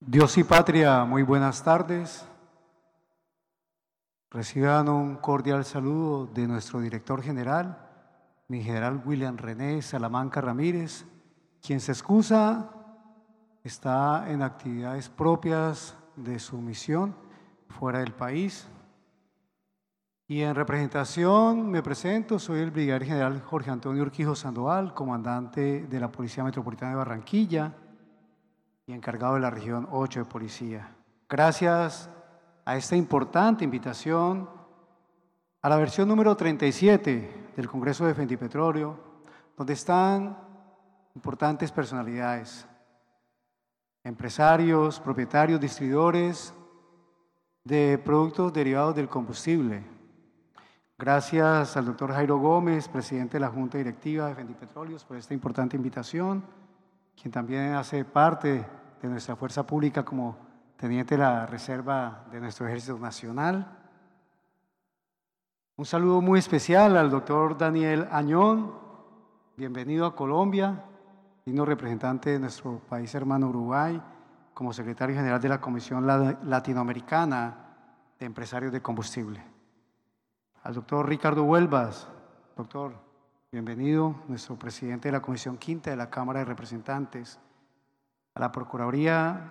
Dios 0.00 0.36
y 0.36 0.42
patria, 0.42 1.04
muy 1.04 1.22
buenas 1.22 1.62
tardes. 1.62 2.26
Reciban 4.32 4.88
un 4.88 5.14
cordial 5.14 5.64
saludo 5.64 6.26
de 6.26 6.48
nuestro 6.48 6.80
director 6.80 7.22
general, 7.22 7.78
mi 8.48 8.64
general 8.64 9.00
William 9.04 9.36
René 9.36 9.80
Salamanca 9.80 10.40
Ramírez, 10.40 11.06
quien 11.62 11.78
se 11.78 11.92
excusa 11.92 12.73
está 13.64 14.30
en 14.30 14.42
actividades 14.42 15.08
propias 15.08 15.96
de 16.16 16.38
su 16.38 16.58
misión 16.58 17.16
fuera 17.68 18.00
del 18.00 18.12
país. 18.12 18.68
Y 20.28 20.42
en 20.42 20.54
representación 20.54 21.70
me 21.70 21.82
presento, 21.82 22.38
soy 22.38 22.60
el 22.60 22.70
brigadier 22.70 23.04
general 23.04 23.40
Jorge 23.40 23.70
Antonio 23.70 24.02
Urquijo 24.02 24.34
Sandoval, 24.34 24.92
comandante 24.92 25.86
de 25.86 26.00
la 26.00 26.12
Policía 26.12 26.44
Metropolitana 26.44 26.92
de 26.92 26.96
Barranquilla 26.96 27.72
y 28.86 28.92
encargado 28.92 29.34
de 29.34 29.40
la 29.40 29.50
región 29.50 29.88
8 29.90 30.20
de 30.20 30.24
Policía. 30.26 30.96
Gracias 31.28 32.10
a 32.66 32.76
esta 32.76 32.96
importante 32.96 33.64
invitación 33.64 34.48
a 35.62 35.68
la 35.70 35.76
versión 35.76 36.06
número 36.08 36.36
37 36.36 37.52
del 37.56 37.68
Congreso 37.68 38.04
de 38.04 38.14
Fentipetróleo, 38.14 38.98
donde 39.56 39.72
están 39.72 40.36
importantes 41.14 41.72
personalidades, 41.72 42.66
empresarios, 44.04 45.00
propietarios, 45.00 45.60
distribuidores 45.60 46.54
de 47.64 47.98
productos 48.04 48.52
derivados 48.52 48.94
del 48.94 49.08
combustible. 49.08 49.82
Gracias 50.98 51.76
al 51.76 51.86
doctor 51.86 52.12
Jairo 52.12 52.38
Gómez, 52.38 52.86
presidente 52.86 53.38
de 53.38 53.40
la 53.40 53.48
Junta 53.48 53.78
Directiva 53.78 54.28
de 54.28 54.34
Fendipetróleos, 54.34 55.04
por 55.04 55.16
esta 55.16 55.32
importante 55.32 55.76
invitación, 55.76 56.44
quien 57.20 57.32
también 57.32 57.72
hace 57.72 58.04
parte 58.04 58.64
de 59.00 59.08
nuestra 59.08 59.36
fuerza 59.36 59.66
pública 59.66 60.04
como 60.04 60.36
teniente 60.76 61.16
de 61.16 61.22
la 61.22 61.46
reserva 61.46 62.26
de 62.30 62.40
nuestro 62.40 62.68
Ejército 62.68 62.98
Nacional. 62.98 63.78
Un 65.76 65.86
saludo 65.86 66.20
muy 66.20 66.38
especial 66.38 66.96
al 66.98 67.10
doctor 67.10 67.56
Daniel 67.56 68.06
Añón, 68.12 68.74
bienvenido 69.56 70.04
a 70.04 70.14
Colombia, 70.14 70.84
digno 71.46 71.66
representante 71.66 72.30
de 72.30 72.38
nuestro 72.38 72.78
país 72.88 73.14
hermano 73.14 73.48
Uruguay, 73.48 74.00
como 74.54 74.72
secretario 74.72 75.14
general 75.14 75.42
de 75.42 75.50
la 75.50 75.60
Comisión 75.60 76.06
Latinoamericana 76.06 77.54
de 78.18 78.24
Empresarios 78.24 78.72
de 78.72 78.80
Combustible. 78.80 79.42
Al 80.62 80.72
doctor 80.72 81.06
Ricardo 81.06 81.44
Huelvas, 81.44 82.08
doctor, 82.56 82.94
bienvenido, 83.52 84.22
nuestro 84.26 84.58
presidente 84.58 85.08
de 85.08 85.12
la 85.12 85.20
Comisión 85.20 85.58
Quinta 85.58 85.90
de 85.90 85.96
la 85.96 86.08
Cámara 86.08 86.38
de 86.38 86.46
Representantes, 86.46 87.38
a 88.34 88.40
la 88.40 88.50
Procuraduría 88.50 89.50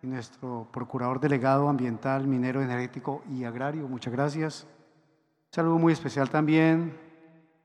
y 0.00 0.06
nuestro 0.06 0.68
procurador 0.70 1.18
delegado 1.18 1.68
ambiental, 1.68 2.28
minero, 2.28 2.62
energético 2.62 3.24
y 3.28 3.42
agrario, 3.42 3.88
muchas 3.88 4.12
gracias. 4.12 4.62
Un 4.62 5.54
saludo 5.56 5.78
muy 5.80 5.92
especial 5.92 6.30
también 6.30 6.96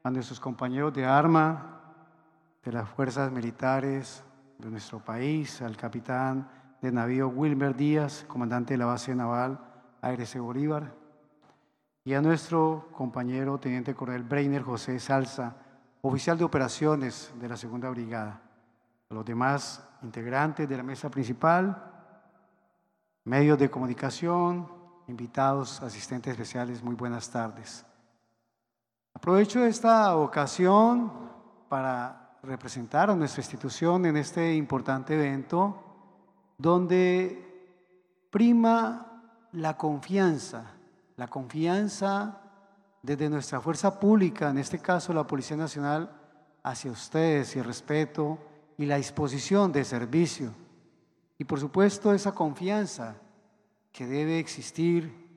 a 0.02 0.10
nuestros 0.10 0.40
compañeros 0.40 0.96
de 0.96 1.06
ARMA, 1.06 1.77
de 2.68 2.74
las 2.74 2.90
fuerzas 2.90 3.32
militares 3.32 4.26
de 4.58 4.70
nuestro 4.70 5.00
país, 5.00 5.62
al 5.62 5.78
capitán 5.78 6.50
de 6.82 6.92
navío 6.92 7.30
Wilmer 7.30 7.74
Díaz, 7.74 8.26
comandante 8.28 8.74
de 8.74 8.78
la 8.80 8.88
base 8.88 9.16
naval 9.16 9.58
Aires 10.02 10.38
Bolívar, 10.38 10.94
y 12.04 12.14
a 12.14 12.22
nuestro 12.22 12.90
compañero 12.92 13.58
teniente 13.58 13.96
coronel 13.96 14.24
Breiner 14.24 14.64
José 14.64 15.00
Salsa, 15.00 15.56
oficial 16.02 16.38
de 16.38 16.44
operaciones 16.44 17.32
de 17.40 17.48
la 17.48 17.56
segunda 17.56 17.90
brigada, 17.90 18.42
a 19.10 19.14
los 19.14 19.24
demás 19.24 19.82
integrantes 20.02 20.68
de 20.68 20.76
la 20.76 20.84
mesa 20.84 21.10
principal, 21.10 21.90
medios 23.24 23.58
de 23.58 23.70
comunicación, 23.70 24.68
invitados, 25.08 25.82
asistentes 25.82 26.32
especiales, 26.32 26.84
muy 26.84 26.96
buenas 26.96 27.30
tardes. 27.30 27.86
Aprovecho 29.14 29.64
esta 29.64 30.18
ocasión 30.18 31.14
para 31.70 32.27
representar 32.48 33.10
a 33.10 33.16
nuestra 33.16 33.42
institución 33.42 34.06
en 34.06 34.18
este 34.18 34.56
importante 34.56 35.14
evento 35.16 35.84
donde 36.58 37.46
prima 38.32 39.50
la 39.52 39.76
confianza, 39.76 40.66
la 41.18 41.28
confianza 41.28 42.42
desde 43.04 43.30
nuestra 43.30 43.60
fuerza 43.60 44.00
pública, 44.00 44.50
en 44.50 44.60
este 44.60 44.80
caso 44.80 45.14
la 45.14 45.28
Policía 45.28 45.58
Nacional, 45.58 46.10
hacia 46.64 46.92
ustedes 46.92 47.56
y 47.56 47.60
el 47.60 47.66
respeto 47.66 48.40
y 48.78 48.86
la 48.86 48.96
disposición 48.96 49.72
de 49.72 49.84
servicio. 49.84 50.54
Y 51.38 51.44
por 51.44 51.60
supuesto 51.60 52.14
esa 52.14 52.34
confianza 52.34 53.18
que 53.92 54.08
debe 54.08 54.40
existir 54.40 55.28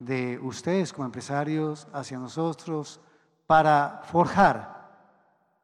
de 0.00 0.38
ustedes 0.42 0.92
como 0.92 1.06
empresarios 1.06 1.86
hacia 1.92 2.18
nosotros 2.18 3.00
para 3.46 4.02
forjar 4.04 4.81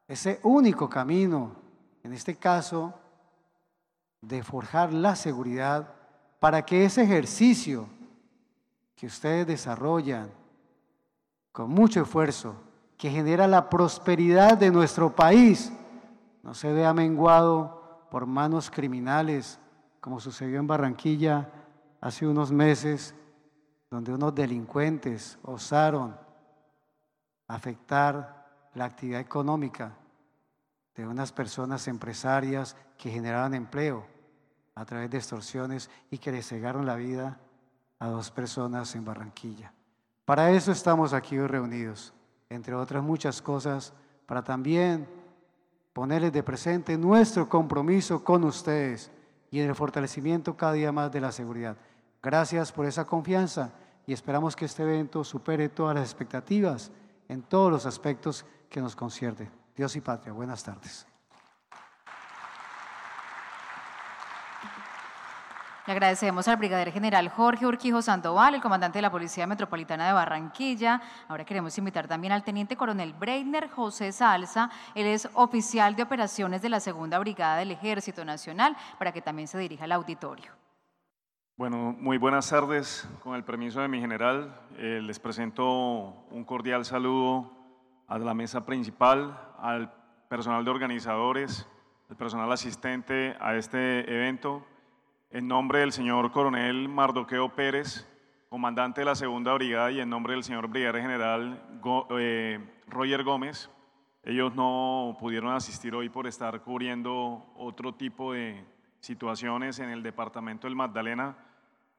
ese 0.09 0.39
único 0.41 0.89
camino, 0.89 1.51
en 2.03 2.13
este 2.13 2.35
caso, 2.35 2.95
de 4.21 4.41
forjar 4.41 4.91
la 4.91 5.15
seguridad 5.15 5.93
para 6.39 6.65
que 6.65 6.83
ese 6.83 7.03
ejercicio 7.03 7.87
que 8.95 9.05
ustedes 9.05 9.45
desarrollan 9.45 10.31
con 11.51 11.69
mucho 11.69 12.01
esfuerzo, 12.01 12.55
que 12.97 13.11
genera 13.11 13.47
la 13.47 13.69
prosperidad 13.69 14.57
de 14.57 14.71
nuestro 14.71 15.15
país, 15.15 15.71
no 16.41 16.55
se 16.55 16.73
vea 16.73 16.91
menguado 16.91 18.07
por 18.09 18.25
manos 18.25 18.71
criminales, 18.71 19.59
como 20.01 20.19
sucedió 20.19 20.59
en 20.59 20.65
Barranquilla 20.65 21.51
hace 22.01 22.25
unos 22.25 22.51
meses, 22.51 23.13
donde 23.91 24.11
unos 24.11 24.33
delincuentes 24.33 25.37
osaron 25.43 26.17
afectar 27.47 28.38
la 28.73 28.85
actividad 28.85 29.19
económica 29.19 29.95
de 30.95 31.07
unas 31.07 31.31
personas 31.31 31.87
empresarias 31.87 32.75
que 32.97 33.09
generaban 33.09 33.53
empleo 33.53 34.05
a 34.75 34.85
través 34.85 35.09
de 35.09 35.17
extorsiones 35.17 35.89
y 36.11 36.17
que 36.17 36.31
le 36.31 36.43
cegaron 36.43 36.85
la 36.85 36.95
vida 36.95 37.39
a 37.99 38.07
dos 38.07 38.31
personas 38.31 38.95
en 38.95 39.05
Barranquilla. 39.05 39.73
Para 40.25 40.51
eso 40.51 40.71
estamos 40.71 41.13
aquí 41.13 41.37
hoy 41.37 41.47
reunidos, 41.47 42.13
entre 42.49 42.75
otras 42.75 43.03
muchas 43.03 43.41
cosas, 43.41 43.93
para 44.25 44.43
también 44.43 45.07
ponerles 45.93 46.31
de 46.31 46.43
presente 46.43 46.97
nuestro 46.97 47.49
compromiso 47.49 48.23
con 48.23 48.43
ustedes 48.43 49.11
y 49.51 49.59
en 49.59 49.69
el 49.69 49.75
fortalecimiento 49.75 50.55
cada 50.55 50.73
día 50.73 50.91
más 50.91 51.11
de 51.11 51.21
la 51.21 51.31
seguridad. 51.31 51.75
Gracias 52.21 52.71
por 52.71 52.85
esa 52.85 53.05
confianza 53.05 53.73
y 54.05 54.13
esperamos 54.13 54.55
que 54.55 54.65
este 54.65 54.83
evento 54.83 55.23
supere 55.23 55.69
todas 55.69 55.95
las 55.95 56.05
expectativas 56.05 56.91
en 57.27 57.41
todos 57.41 57.71
los 57.71 57.85
aspectos 57.85 58.45
que 58.69 58.81
nos 58.81 58.95
concierte. 58.95 59.49
Dios 59.75 59.95
y 59.95 60.01
patria, 60.01 60.31
buenas 60.33 60.63
tardes. 60.63 61.07
Le 65.89 65.93
agradecemos 65.93 66.47
al 66.47 66.57
brigadier 66.57 66.91
general 66.91 67.29
Jorge 67.29 67.65
Urquijo 67.65 68.03
Sandoval, 68.03 68.53
el 68.53 68.61
comandante 68.61 68.99
de 68.99 69.01
la 69.01 69.09
Policía 69.09 69.47
Metropolitana 69.47 70.05
de 70.05 70.13
Barranquilla. 70.13 71.01
Ahora 71.27 71.45
queremos 71.45 71.75
invitar 71.79 72.07
también 72.07 72.31
al 72.31 72.43
teniente 72.43 72.75
coronel 72.75 73.13
Breiner 73.13 73.71
José 73.71 74.11
Salsa. 74.11 74.69
Él 74.93 75.07
es 75.07 75.27
oficial 75.33 75.95
de 75.95 76.03
operaciones 76.03 76.61
de 76.61 76.69
la 76.69 76.79
Segunda 76.79 77.17
Brigada 77.17 77.57
del 77.57 77.71
Ejército 77.71 78.23
Nacional, 78.23 78.77
para 78.99 79.11
que 79.11 79.23
también 79.23 79.47
se 79.47 79.57
dirija 79.57 79.85
al 79.85 79.93
auditorio. 79.93 80.51
Bueno, 81.57 81.95
muy 81.97 82.19
buenas 82.19 82.47
tardes. 82.51 83.09
Con 83.23 83.33
el 83.33 83.43
permiso 83.43 83.81
de 83.81 83.87
mi 83.87 83.99
general, 83.99 84.61
eh, 84.77 85.01
les 85.01 85.19
presento 85.19 85.65
un 86.29 86.45
cordial 86.45 86.85
saludo 86.85 87.58
a 88.09 88.17
la 88.17 88.33
mesa 88.33 88.65
principal, 88.65 89.39
al 89.59 89.93
personal 90.27 90.65
de 90.65 90.71
organizadores 90.71 91.67
el 92.09 92.15
personal 92.15 92.51
asistente 92.51 93.35
a 93.39 93.55
este 93.55 93.99
evento, 94.11 94.65
en 95.29 95.47
nombre 95.47 95.81
del 95.81 95.91
señor 95.91 96.31
coronel 96.31 96.89
Mardoqueo 96.89 97.53
Pérez, 97.53 98.07
comandante 98.49 99.01
de 99.01 99.05
la 99.05 99.13
segunda 99.13 99.53
brigada, 99.53 99.91
y 99.91 99.99
en 99.99 100.09
nombre 100.09 100.33
del 100.33 100.43
señor 100.43 100.67
brigadier 100.67 101.03
general 101.03 101.63
eh, 102.17 102.59
Roger 102.87 103.23
Gómez, 103.23 103.69
ellos 104.23 104.55
no 104.55 105.15
pudieron 105.19 105.53
asistir 105.53 105.93
hoy 105.93 106.09
por 106.09 106.25
estar 106.25 106.61
cubriendo 106.61 107.45
otro 107.55 107.93
tipo 107.93 108.33
de 108.33 108.65
situaciones 109.01 109.77
en 109.77 109.91
el 109.91 110.01
departamento 110.01 110.65
del 110.65 110.75
Magdalena, 110.75 111.37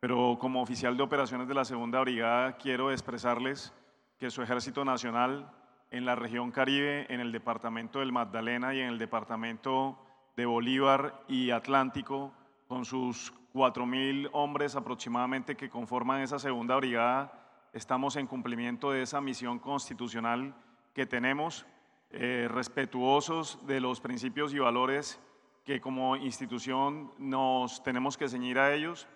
pero 0.01 0.37
como 0.41 0.61
oficial 0.61 0.97
de 0.97 1.05
operaciones 1.05 1.47
de 1.47 1.55
la 1.55 1.65
segunda 1.65 2.01
brigada 2.01 2.57
quiero 2.57 2.91
expresarles 2.91 3.73
que 4.19 4.29
su 4.29 4.43
ejército 4.43 4.85
nacional 4.85 5.49
en 5.91 6.05
la 6.05 6.15
región 6.15 6.51
Caribe, 6.51 7.07
en 7.13 7.21
el 7.21 7.33
departamento 7.33 7.99
del 7.99 8.13
Magdalena 8.13 8.75
y 8.75 8.81
en 8.81 8.89
el 8.89 8.99
departamento 8.99 9.99
de 10.37 10.47
Bolívar 10.47 11.25
y 11.29 11.51
Atlántico, 11.51 12.33
con 12.69 12.85
sus 12.85 13.33
4.000 13.53 14.31
hombres 14.33 14.77
aproximadamente 14.77 15.57
que 15.57 15.69
conforman 15.69 16.23
esa 16.23 16.39
segunda 16.39 16.77
brigada, 16.77 17.33
estamos 17.73 18.17
en 18.17 18.27
cumplimiento 18.27 18.93
de 18.93 19.03
esa 19.03 19.21
misión 19.21 19.59
constitucional 19.59 20.55
que 20.95 21.07
tenemos 21.07 21.67
eh, 22.13 22.49
respetuosos 22.51 23.67
de 23.67 23.81
los 23.81 24.01
principios 24.01 24.55
y 24.55 24.59
valores 24.59 25.21
que 25.65 25.81
como 25.81 26.17
institución 26.17 27.13
nos 27.19 27.83
tenemos 27.83 28.17
que 28.17 28.29
ceñir 28.29 28.59
a 28.59 28.75
ellos 28.75 29.07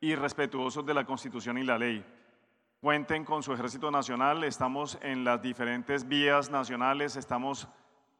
y 0.00 0.14
respetuosos 0.14 0.86
de 0.86 0.94
la 0.94 1.04
Constitución 1.04 1.58
y 1.58 1.64
la 1.64 1.78
ley. 1.78 2.04
Cuenten 2.80 3.24
con 3.24 3.42
su 3.42 3.52
ejército 3.52 3.90
nacional, 3.90 4.44
estamos 4.44 4.98
en 5.02 5.24
las 5.24 5.42
diferentes 5.42 6.06
vías 6.06 6.48
nacionales, 6.48 7.16
estamos 7.16 7.66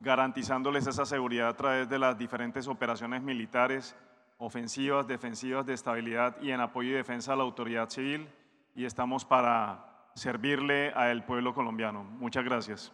garantizándoles 0.01 0.85
esa 0.89 1.07
seguridad 1.07 1.49
a 1.51 1.57
través 1.57 1.89
de 1.89 1.97
las 2.01 2.19
diferentes 2.19 2.67
operaciones 2.67 3.23
militares, 3.23 3.95
ofensivas, 4.37 5.07
defensivas, 5.07 5.65
de 5.65 5.75
estabilidad 5.75 6.43
y 6.43 6.51
en 6.51 6.61
apoyo 6.61 6.91
y 6.91 6.95
defensa 6.95 7.35
a 7.35 7.37
la 7.37 7.45
autoridad 7.45 7.89
civil 7.89 8.29
y 8.75 8.85
estamos 8.85 9.25
para 9.25 10.11
servirle 10.15 10.91
al 10.91 11.25
pueblo 11.25 11.55
colombiano. 11.55 12.03
Muchas 12.03 12.45
gracias. 12.45 12.93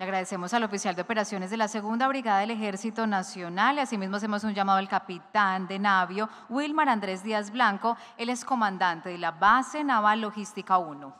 Le 0.00 0.04
agradecemos 0.04 0.54
al 0.54 0.62
oficial 0.62 0.94
de 0.94 1.02
operaciones 1.02 1.50
de 1.50 1.56
la 1.56 1.66
Segunda 1.66 2.06
Brigada 2.06 2.38
del 2.38 2.52
Ejército 2.52 3.04
Nacional 3.08 3.78
y 3.78 3.80
asimismo 3.80 4.14
hacemos 4.14 4.44
un 4.44 4.54
llamado 4.54 4.78
al 4.78 4.88
capitán 4.88 5.66
de 5.66 5.80
navio 5.80 6.28
Wilmar 6.48 6.88
Andrés 6.88 7.24
Díaz 7.24 7.50
Blanco. 7.50 7.96
Él 8.16 8.28
es 8.28 8.44
comandante 8.44 9.08
de 9.08 9.18
la 9.18 9.32
Base 9.32 9.82
Naval 9.82 10.20
Logística 10.20 10.78
1. 10.78 11.12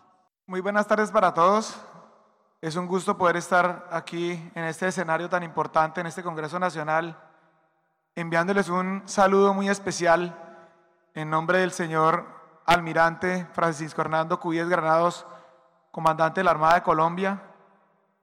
Muy 0.46 0.60
buenas 0.60 0.86
tardes 0.86 1.10
para 1.10 1.34
todos. 1.34 1.76
Es 2.60 2.76
un 2.76 2.86
gusto 2.86 3.18
poder 3.18 3.34
estar 3.34 3.88
aquí 3.90 4.48
en 4.54 4.62
este 4.62 4.86
escenario 4.86 5.28
tan 5.28 5.42
importante, 5.42 6.00
en 6.00 6.06
este 6.06 6.22
Congreso 6.22 6.60
Nacional, 6.60 7.18
enviándoles 8.14 8.68
un 8.68 9.02
saludo 9.06 9.54
muy 9.54 9.68
especial 9.68 10.38
en 11.14 11.28
nombre 11.28 11.58
del 11.58 11.72
señor 11.72 12.28
almirante 12.64 13.44
Francisco 13.54 14.02
Hernando 14.02 14.38
Cuyes 14.38 14.68
Granados, 14.68 15.26
comandante 15.90 16.38
de 16.38 16.44
la 16.44 16.52
Armada 16.52 16.74
de 16.74 16.82
Colombia 16.82 17.42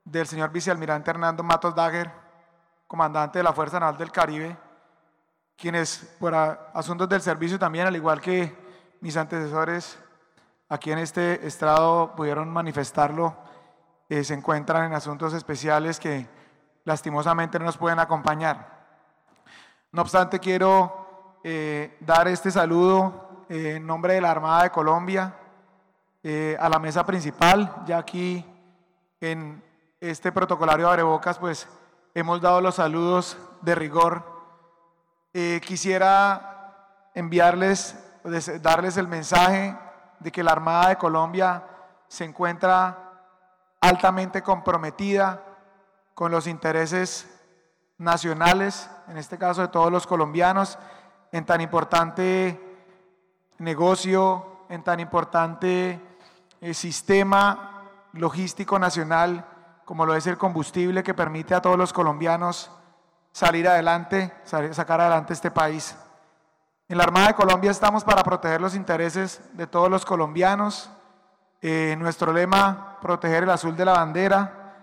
del 0.06 0.26
señor 0.26 0.50
vicealmirante 0.50 1.10
Hernando 1.10 1.42
Matos 1.42 1.74
Dager, 1.74 2.10
comandante 2.86 3.40
de 3.40 3.42
la 3.42 3.52
Fuerza 3.52 3.80
Naval 3.80 3.98
del 3.98 4.12
Caribe, 4.12 4.56
quienes 5.56 6.16
por 6.20 6.32
asuntos 6.34 7.08
del 7.08 7.20
servicio 7.20 7.58
también, 7.58 7.88
al 7.88 7.96
igual 7.96 8.20
que 8.20 8.56
mis 9.00 9.16
antecesores 9.16 9.98
aquí 10.68 10.92
en 10.92 10.98
este 10.98 11.44
estrado 11.44 12.14
pudieron 12.14 12.48
manifestarlo, 12.48 13.36
eh, 14.08 14.22
se 14.22 14.34
encuentran 14.34 14.84
en 14.84 14.94
asuntos 14.94 15.34
especiales 15.34 15.98
que 15.98 16.28
lastimosamente 16.84 17.58
no 17.58 17.64
nos 17.64 17.76
pueden 17.76 17.98
acompañar. 17.98 18.86
No 19.90 20.02
obstante, 20.02 20.38
quiero 20.38 21.40
eh, 21.42 21.96
dar 21.98 22.28
este 22.28 22.52
saludo 22.52 23.44
eh, 23.48 23.74
en 23.76 23.86
nombre 23.86 24.14
de 24.14 24.20
la 24.20 24.30
Armada 24.30 24.62
de 24.62 24.70
Colombia 24.70 25.34
a 26.58 26.68
la 26.68 26.80
mesa 26.80 27.06
principal, 27.06 27.84
ya 27.86 27.98
aquí 27.98 28.44
en 29.20 29.62
este 30.00 30.30
protocolario 30.30 30.88
abrebocas, 30.88 31.38
pues 31.38 31.66
hemos 32.14 32.40
dado 32.40 32.60
los 32.60 32.74
saludos 32.74 33.38
de 33.62 33.74
rigor. 33.74 34.24
Eh, 35.32 35.60
quisiera 35.64 37.10
enviarles, 37.14 37.96
darles 38.60 38.96
el 38.98 39.08
mensaje 39.08 39.76
de 40.20 40.30
que 40.30 40.42
la 40.42 40.52
Armada 40.52 40.90
de 40.90 40.96
Colombia 40.96 41.64
se 42.08 42.24
encuentra 42.24 42.98
altamente 43.80 44.42
comprometida 44.42 45.42
con 46.14 46.30
los 46.30 46.46
intereses 46.46 47.28
nacionales, 47.98 48.90
en 49.08 49.16
este 49.16 49.38
caso 49.38 49.62
de 49.62 49.68
todos 49.68 49.90
los 49.90 50.06
colombianos, 50.06 50.78
en 51.32 51.46
tan 51.46 51.60
importante 51.60 52.60
negocio, 53.58 54.64
en 54.68 54.82
tan 54.82 55.00
importante 55.00 56.00
eh, 56.60 56.74
sistema 56.74 57.82
logístico 58.12 58.78
nacional 58.78 59.55
como 59.86 60.04
lo 60.04 60.16
es 60.16 60.26
el 60.26 60.36
combustible 60.36 61.04
que 61.04 61.14
permite 61.14 61.54
a 61.54 61.62
todos 61.62 61.78
los 61.78 61.92
colombianos 61.92 62.72
salir 63.30 63.68
adelante, 63.68 64.32
sacar 64.44 65.00
adelante 65.00 65.32
este 65.32 65.52
país. 65.52 65.96
En 66.88 66.98
la 66.98 67.04
Armada 67.04 67.28
de 67.28 67.34
Colombia 67.34 67.70
estamos 67.70 68.02
para 68.02 68.24
proteger 68.24 68.60
los 68.60 68.74
intereses 68.74 69.40
de 69.52 69.68
todos 69.68 69.88
los 69.88 70.04
colombianos. 70.04 70.90
Eh, 71.62 71.94
nuestro 72.00 72.32
lema, 72.32 72.98
proteger 73.00 73.44
el 73.44 73.50
azul 73.50 73.76
de 73.76 73.84
la 73.84 73.92
bandera, 73.92 74.74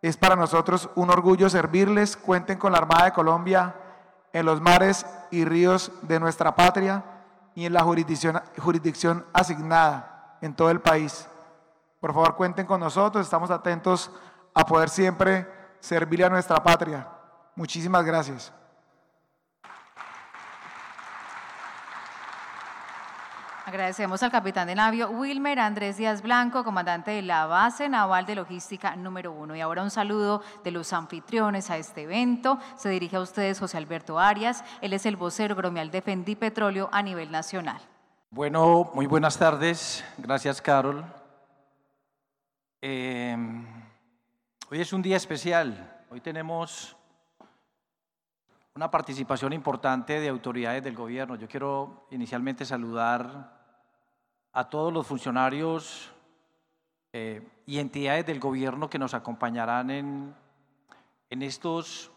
es 0.00 0.16
para 0.16 0.36
nosotros 0.36 0.90
un 0.94 1.10
orgullo 1.10 1.50
servirles. 1.50 2.16
Cuenten 2.16 2.56
con 2.56 2.70
la 2.70 2.78
Armada 2.78 3.06
de 3.06 3.12
Colombia 3.12 3.74
en 4.32 4.46
los 4.46 4.60
mares 4.60 5.06
y 5.32 5.44
ríos 5.44 5.90
de 6.02 6.20
nuestra 6.20 6.54
patria 6.54 7.02
y 7.56 7.66
en 7.66 7.72
la 7.72 7.82
jurisdicción, 7.82 8.40
jurisdicción 8.58 9.26
asignada 9.32 10.38
en 10.40 10.54
todo 10.54 10.70
el 10.70 10.80
país. 10.80 11.26
Por 11.98 12.14
favor, 12.14 12.36
cuenten 12.36 12.66
con 12.66 12.78
nosotros, 12.78 13.24
estamos 13.24 13.50
atentos 13.50 14.12
a 14.56 14.64
poder 14.64 14.88
siempre 14.88 15.46
servirle 15.80 16.24
a 16.24 16.30
nuestra 16.30 16.56
patria. 16.62 17.06
Muchísimas 17.54 18.02
gracias. 18.06 18.50
Agradecemos 23.66 24.22
al 24.22 24.30
capitán 24.30 24.68
de 24.68 24.74
navio 24.74 25.10
Wilmer 25.10 25.58
Andrés 25.58 25.98
Díaz 25.98 26.22
Blanco, 26.22 26.64
comandante 26.64 27.10
de 27.10 27.20
la 27.20 27.44
base 27.46 27.88
naval 27.90 28.24
de 28.24 28.36
logística 28.36 28.96
número 28.96 29.30
uno. 29.30 29.54
Y 29.54 29.60
ahora 29.60 29.82
un 29.82 29.90
saludo 29.90 30.42
de 30.64 30.70
los 30.70 30.94
anfitriones 30.94 31.68
a 31.68 31.76
este 31.76 32.02
evento. 32.02 32.58
Se 32.76 32.88
dirige 32.88 33.16
a 33.16 33.20
ustedes 33.20 33.60
José 33.60 33.76
Alberto 33.76 34.18
Arias. 34.18 34.64
Él 34.80 34.94
es 34.94 35.04
el 35.04 35.16
vocero 35.16 35.54
gremial 35.54 35.90
de 35.90 36.00
Fendi 36.00 36.34
Petróleo 36.34 36.88
a 36.92 37.02
nivel 37.02 37.30
nacional. 37.30 37.82
Bueno, 38.30 38.90
muy 38.94 39.06
buenas 39.06 39.36
tardes. 39.36 40.02
Gracias, 40.16 40.62
Carol. 40.62 41.04
Eh, 42.80 43.36
Hoy 44.68 44.80
es 44.80 44.92
un 44.92 45.00
día 45.00 45.16
especial. 45.16 46.04
Hoy 46.10 46.20
tenemos 46.20 46.96
una 48.74 48.90
participación 48.90 49.52
importante 49.52 50.18
de 50.18 50.28
autoridades 50.28 50.82
del 50.82 50.96
gobierno. 50.96 51.36
Yo 51.36 51.46
quiero 51.46 52.08
inicialmente 52.10 52.64
saludar 52.64 53.62
a 54.52 54.68
todos 54.68 54.92
los 54.92 55.06
funcionarios 55.06 56.10
eh, 57.12 57.46
y 57.64 57.78
entidades 57.78 58.26
del 58.26 58.40
gobierno 58.40 58.90
que 58.90 58.98
nos 58.98 59.14
acompañarán 59.14 59.88
en, 59.90 60.34
en 61.30 61.42
estos 61.42 62.10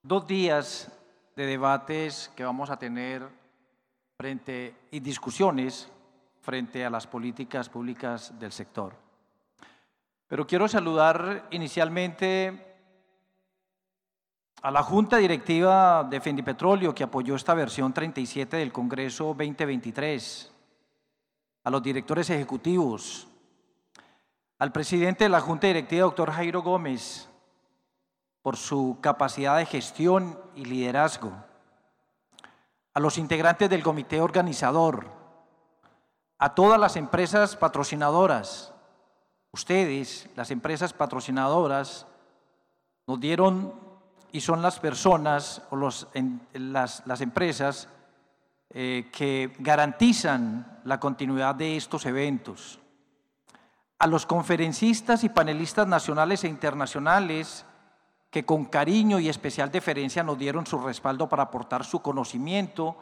dos 0.00 0.28
días 0.28 0.92
de 1.34 1.44
debates 1.44 2.30
que 2.36 2.44
vamos 2.44 2.70
a 2.70 2.78
tener 2.78 3.28
frente 4.16 4.76
y 4.92 5.00
discusiones 5.00 5.90
frente 6.40 6.84
a 6.84 6.90
las 6.90 7.08
políticas 7.08 7.68
públicas 7.68 8.38
del 8.38 8.52
sector. 8.52 9.03
Pero 10.34 10.48
quiero 10.48 10.66
saludar 10.66 11.46
inicialmente 11.52 12.76
a 14.62 14.72
la 14.72 14.82
Junta 14.82 15.18
Directiva 15.18 16.02
de 16.02 16.20
Fendipetróleo 16.20 16.92
que 16.92 17.04
apoyó 17.04 17.36
esta 17.36 17.54
versión 17.54 17.94
37 17.94 18.56
del 18.56 18.72
Congreso 18.72 19.26
2023, 19.26 20.52
a 21.62 21.70
los 21.70 21.80
directores 21.84 22.30
ejecutivos, 22.30 23.28
al 24.58 24.72
presidente 24.72 25.22
de 25.22 25.30
la 25.30 25.40
Junta 25.40 25.68
Directiva, 25.68 26.02
doctor 26.02 26.32
Jairo 26.32 26.62
Gómez, 26.62 27.28
por 28.42 28.56
su 28.56 28.98
capacidad 29.00 29.58
de 29.58 29.66
gestión 29.66 30.36
y 30.56 30.64
liderazgo, 30.64 31.32
a 32.92 32.98
los 32.98 33.18
integrantes 33.18 33.70
del 33.70 33.84
comité 33.84 34.20
organizador, 34.20 35.06
a 36.38 36.56
todas 36.56 36.80
las 36.80 36.96
empresas 36.96 37.54
patrocinadoras, 37.54 38.73
Ustedes, 39.54 40.28
las 40.34 40.50
empresas 40.50 40.92
patrocinadoras, 40.92 42.08
nos 43.06 43.20
dieron 43.20 43.72
y 44.32 44.40
son 44.40 44.62
las 44.62 44.80
personas 44.80 45.62
o 45.70 45.76
las, 45.76 46.08
las, 47.06 47.20
empresas 47.20 47.88
eh, 48.70 49.08
que 49.12 49.54
garantizan 49.60 50.80
la 50.82 50.98
continuidad 50.98 51.54
de 51.54 51.76
estos 51.76 52.04
eventos. 52.04 52.80
a 54.00 54.08
los 54.08 54.26
conferencistas 54.26 55.22
y 55.22 55.28
panelistas 55.28 55.86
nacionales 55.86 56.42
e 56.42 56.48
internacionales 56.48 57.64
que 58.30 58.44
con 58.44 58.64
cariño 58.64 59.20
y 59.20 59.28
especial 59.28 59.70
deferencia 59.70 60.24
nos 60.24 60.36
dieron 60.36 60.66
su 60.66 60.78
respaldo 60.78 61.28
para 61.28 61.44
aportar 61.44 61.84
su 61.84 62.02
conocimiento 62.02 62.96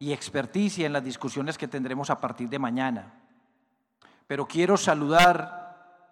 y 0.00 0.12
experticia 0.12 0.86
en 0.86 0.92
las 0.92 1.04
discusiones 1.04 1.56
que 1.56 1.68
tendremos 1.68 2.10
a 2.10 2.20
partir 2.20 2.48
de 2.48 2.58
mañana. 2.58 3.14
Pero 4.26 4.46
quiero 4.48 4.76
saludar, 4.76 5.63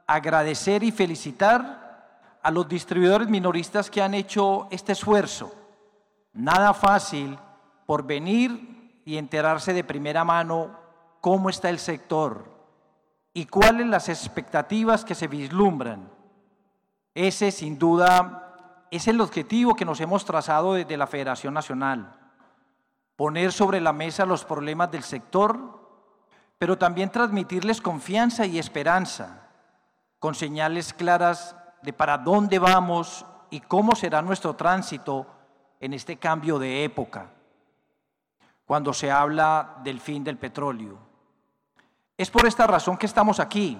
agradecer 0.06 0.82
y 0.82 0.92
felicitar 0.92 2.38
a 2.42 2.50
los 2.50 2.68
distribuidores 2.68 3.28
minoristas 3.28 3.90
que 3.90 4.02
han 4.02 4.14
hecho 4.14 4.68
este 4.70 4.92
esfuerzo. 4.92 5.54
Nada 6.32 6.74
fácil 6.74 7.38
por 7.86 8.04
venir 8.04 9.00
y 9.04 9.16
enterarse 9.16 9.72
de 9.72 9.84
primera 9.84 10.24
mano 10.24 10.78
cómo 11.20 11.50
está 11.50 11.70
el 11.70 11.78
sector 11.78 12.44
y 13.32 13.46
cuáles 13.46 13.86
las 13.86 14.08
expectativas 14.08 15.04
que 15.04 15.14
se 15.14 15.28
vislumbran. 15.28 16.10
Ese 17.14 17.50
sin 17.50 17.78
duda 17.78 18.86
es 18.90 19.08
el 19.08 19.20
objetivo 19.20 19.74
que 19.74 19.84
nos 19.84 20.00
hemos 20.00 20.24
trazado 20.24 20.74
desde 20.74 20.96
la 20.96 21.06
Federación 21.06 21.54
Nacional 21.54 22.18
poner 23.16 23.52
sobre 23.52 23.80
la 23.80 23.92
mesa 23.92 24.26
los 24.26 24.44
problemas 24.44 24.90
del 24.90 25.02
sector, 25.02 25.80
pero 26.58 26.76
también 26.76 27.10
transmitirles 27.10 27.80
confianza 27.80 28.46
y 28.46 28.58
esperanza, 28.58 29.41
con 30.22 30.36
señales 30.36 30.94
claras 30.94 31.56
de 31.82 31.92
para 31.92 32.16
dónde 32.16 32.60
vamos 32.60 33.26
y 33.50 33.58
cómo 33.58 33.96
será 33.96 34.22
nuestro 34.22 34.54
tránsito 34.54 35.26
en 35.80 35.94
este 35.94 36.16
cambio 36.16 36.60
de 36.60 36.84
época, 36.84 37.32
cuando 38.64 38.94
se 38.94 39.10
habla 39.10 39.78
del 39.82 39.98
fin 39.98 40.22
del 40.22 40.38
petróleo. 40.38 40.96
Es 42.16 42.30
por 42.30 42.46
esta 42.46 42.68
razón 42.68 42.98
que 42.98 43.06
estamos 43.06 43.40
aquí, 43.40 43.76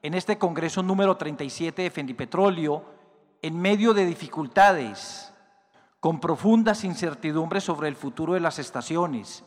en 0.00 0.14
este 0.14 0.38
Congreso 0.38 0.82
número 0.82 1.18
37 1.18 1.82
de 1.82 1.90
Fendipetróleo, 1.90 2.82
en 3.42 3.60
medio 3.60 3.92
de 3.92 4.06
dificultades, 4.06 5.34
con 6.00 6.18
profundas 6.18 6.82
incertidumbres 6.84 7.62
sobre 7.62 7.88
el 7.88 7.96
futuro 7.96 8.32
de 8.32 8.40
las 8.40 8.58
estaciones, 8.58 9.44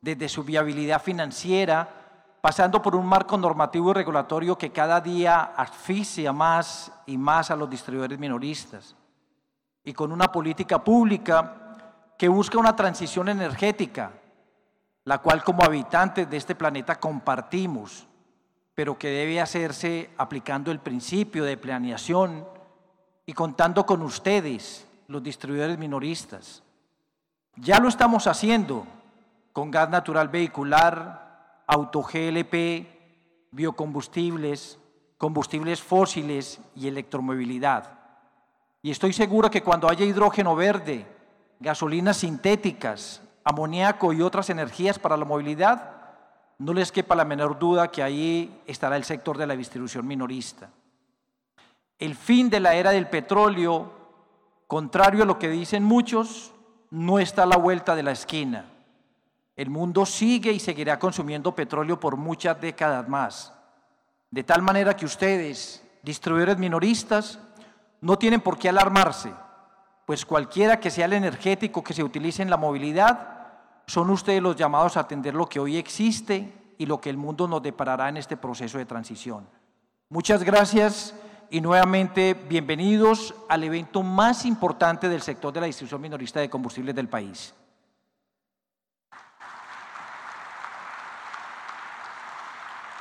desde 0.00 0.30
su 0.30 0.44
viabilidad 0.44 1.02
financiera, 1.02 2.03
pasando 2.44 2.82
por 2.82 2.94
un 2.94 3.06
marco 3.06 3.38
normativo 3.38 3.90
y 3.90 3.94
regulatorio 3.94 4.58
que 4.58 4.68
cada 4.68 5.00
día 5.00 5.54
asfixia 5.56 6.30
más 6.30 6.92
y 7.06 7.16
más 7.16 7.50
a 7.50 7.56
los 7.56 7.70
distribuidores 7.70 8.18
minoristas, 8.18 8.94
y 9.82 9.94
con 9.94 10.12
una 10.12 10.30
política 10.30 10.84
pública 10.84 12.12
que 12.18 12.28
busca 12.28 12.58
una 12.58 12.76
transición 12.76 13.30
energética, 13.30 14.10
la 15.04 15.22
cual 15.22 15.42
como 15.42 15.64
habitantes 15.64 16.28
de 16.28 16.36
este 16.36 16.54
planeta 16.54 16.96
compartimos, 17.00 18.06
pero 18.74 18.98
que 18.98 19.08
debe 19.08 19.40
hacerse 19.40 20.10
aplicando 20.18 20.70
el 20.70 20.80
principio 20.80 21.44
de 21.44 21.56
planeación 21.56 22.46
y 23.24 23.32
contando 23.32 23.86
con 23.86 24.02
ustedes, 24.02 24.86
los 25.08 25.22
distribuidores 25.22 25.78
minoristas. 25.78 26.62
Ya 27.56 27.78
lo 27.78 27.88
estamos 27.88 28.26
haciendo 28.26 28.86
con 29.54 29.70
gas 29.70 29.88
natural 29.88 30.28
vehicular, 30.28 31.23
auto 31.66 32.02
GLP, 32.02 32.86
biocombustibles, 33.50 34.78
combustibles 35.18 35.82
fósiles 35.82 36.60
y 36.74 36.88
electromovilidad. 36.88 37.98
Y 38.82 38.90
estoy 38.90 39.12
seguro 39.12 39.50
que 39.50 39.62
cuando 39.62 39.88
haya 39.88 40.04
hidrógeno 40.04 40.54
verde, 40.54 41.06
gasolinas 41.60 42.18
sintéticas, 42.18 43.22
amoníaco 43.44 44.12
y 44.12 44.22
otras 44.22 44.50
energías 44.50 44.98
para 44.98 45.16
la 45.16 45.24
movilidad, 45.24 45.92
no 46.58 46.72
les 46.72 46.92
quepa 46.92 47.14
la 47.14 47.24
menor 47.24 47.58
duda 47.58 47.90
que 47.90 48.02
ahí 48.02 48.62
estará 48.66 48.96
el 48.96 49.04
sector 49.04 49.38
de 49.38 49.46
la 49.46 49.56
distribución 49.56 50.06
minorista. 50.06 50.70
El 51.98 52.14
fin 52.14 52.50
de 52.50 52.60
la 52.60 52.74
era 52.74 52.90
del 52.90 53.08
petróleo 53.08 54.04
Contrario 54.66 55.22
a 55.22 55.26
lo 55.26 55.38
que 55.38 55.48
dicen 55.48 55.84
muchos, 55.84 56.52
no 56.90 57.18
está 57.18 57.42
a 57.42 57.46
la 57.46 57.56
vuelta 57.56 57.94
de 57.94 58.02
la 58.02 58.12
esquina. 58.12 58.64
El 59.56 59.70
mundo 59.70 60.04
sigue 60.04 60.52
y 60.52 60.58
seguirá 60.58 60.98
consumiendo 60.98 61.54
petróleo 61.54 62.00
por 62.00 62.16
muchas 62.16 62.60
décadas 62.60 63.08
más. 63.08 63.52
De 64.30 64.42
tal 64.42 64.62
manera 64.62 64.96
que 64.96 65.06
ustedes, 65.06 65.84
distribuidores 66.02 66.58
minoristas, 66.58 67.38
no 68.00 68.18
tienen 68.18 68.40
por 68.40 68.58
qué 68.58 68.68
alarmarse, 68.68 69.32
pues 70.06 70.26
cualquiera 70.26 70.80
que 70.80 70.90
sea 70.90 71.06
el 71.06 71.12
energético 71.12 71.84
que 71.84 71.94
se 71.94 72.02
utilice 72.02 72.42
en 72.42 72.50
la 72.50 72.56
movilidad, 72.56 73.34
son 73.86 74.10
ustedes 74.10 74.42
los 74.42 74.56
llamados 74.56 74.96
a 74.96 75.00
atender 75.00 75.34
lo 75.34 75.48
que 75.48 75.60
hoy 75.60 75.76
existe 75.76 76.74
y 76.76 76.86
lo 76.86 77.00
que 77.00 77.10
el 77.10 77.16
mundo 77.16 77.46
nos 77.46 77.62
deparará 77.62 78.08
en 78.08 78.16
este 78.16 78.36
proceso 78.36 78.78
de 78.78 78.86
transición. 78.86 79.46
Muchas 80.08 80.42
gracias 80.42 81.14
y 81.48 81.60
nuevamente 81.60 82.34
bienvenidos 82.34 83.34
al 83.48 83.64
evento 83.64 84.02
más 84.02 84.44
importante 84.44 85.08
del 85.08 85.22
sector 85.22 85.52
de 85.52 85.60
la 85.60 85.66
distribución 85.66 86.00
minorista 86.00 86.40
de 86.40 86.50
combustibles 86.50 86.94
del 86.94 87.08
país. 87.08 87.54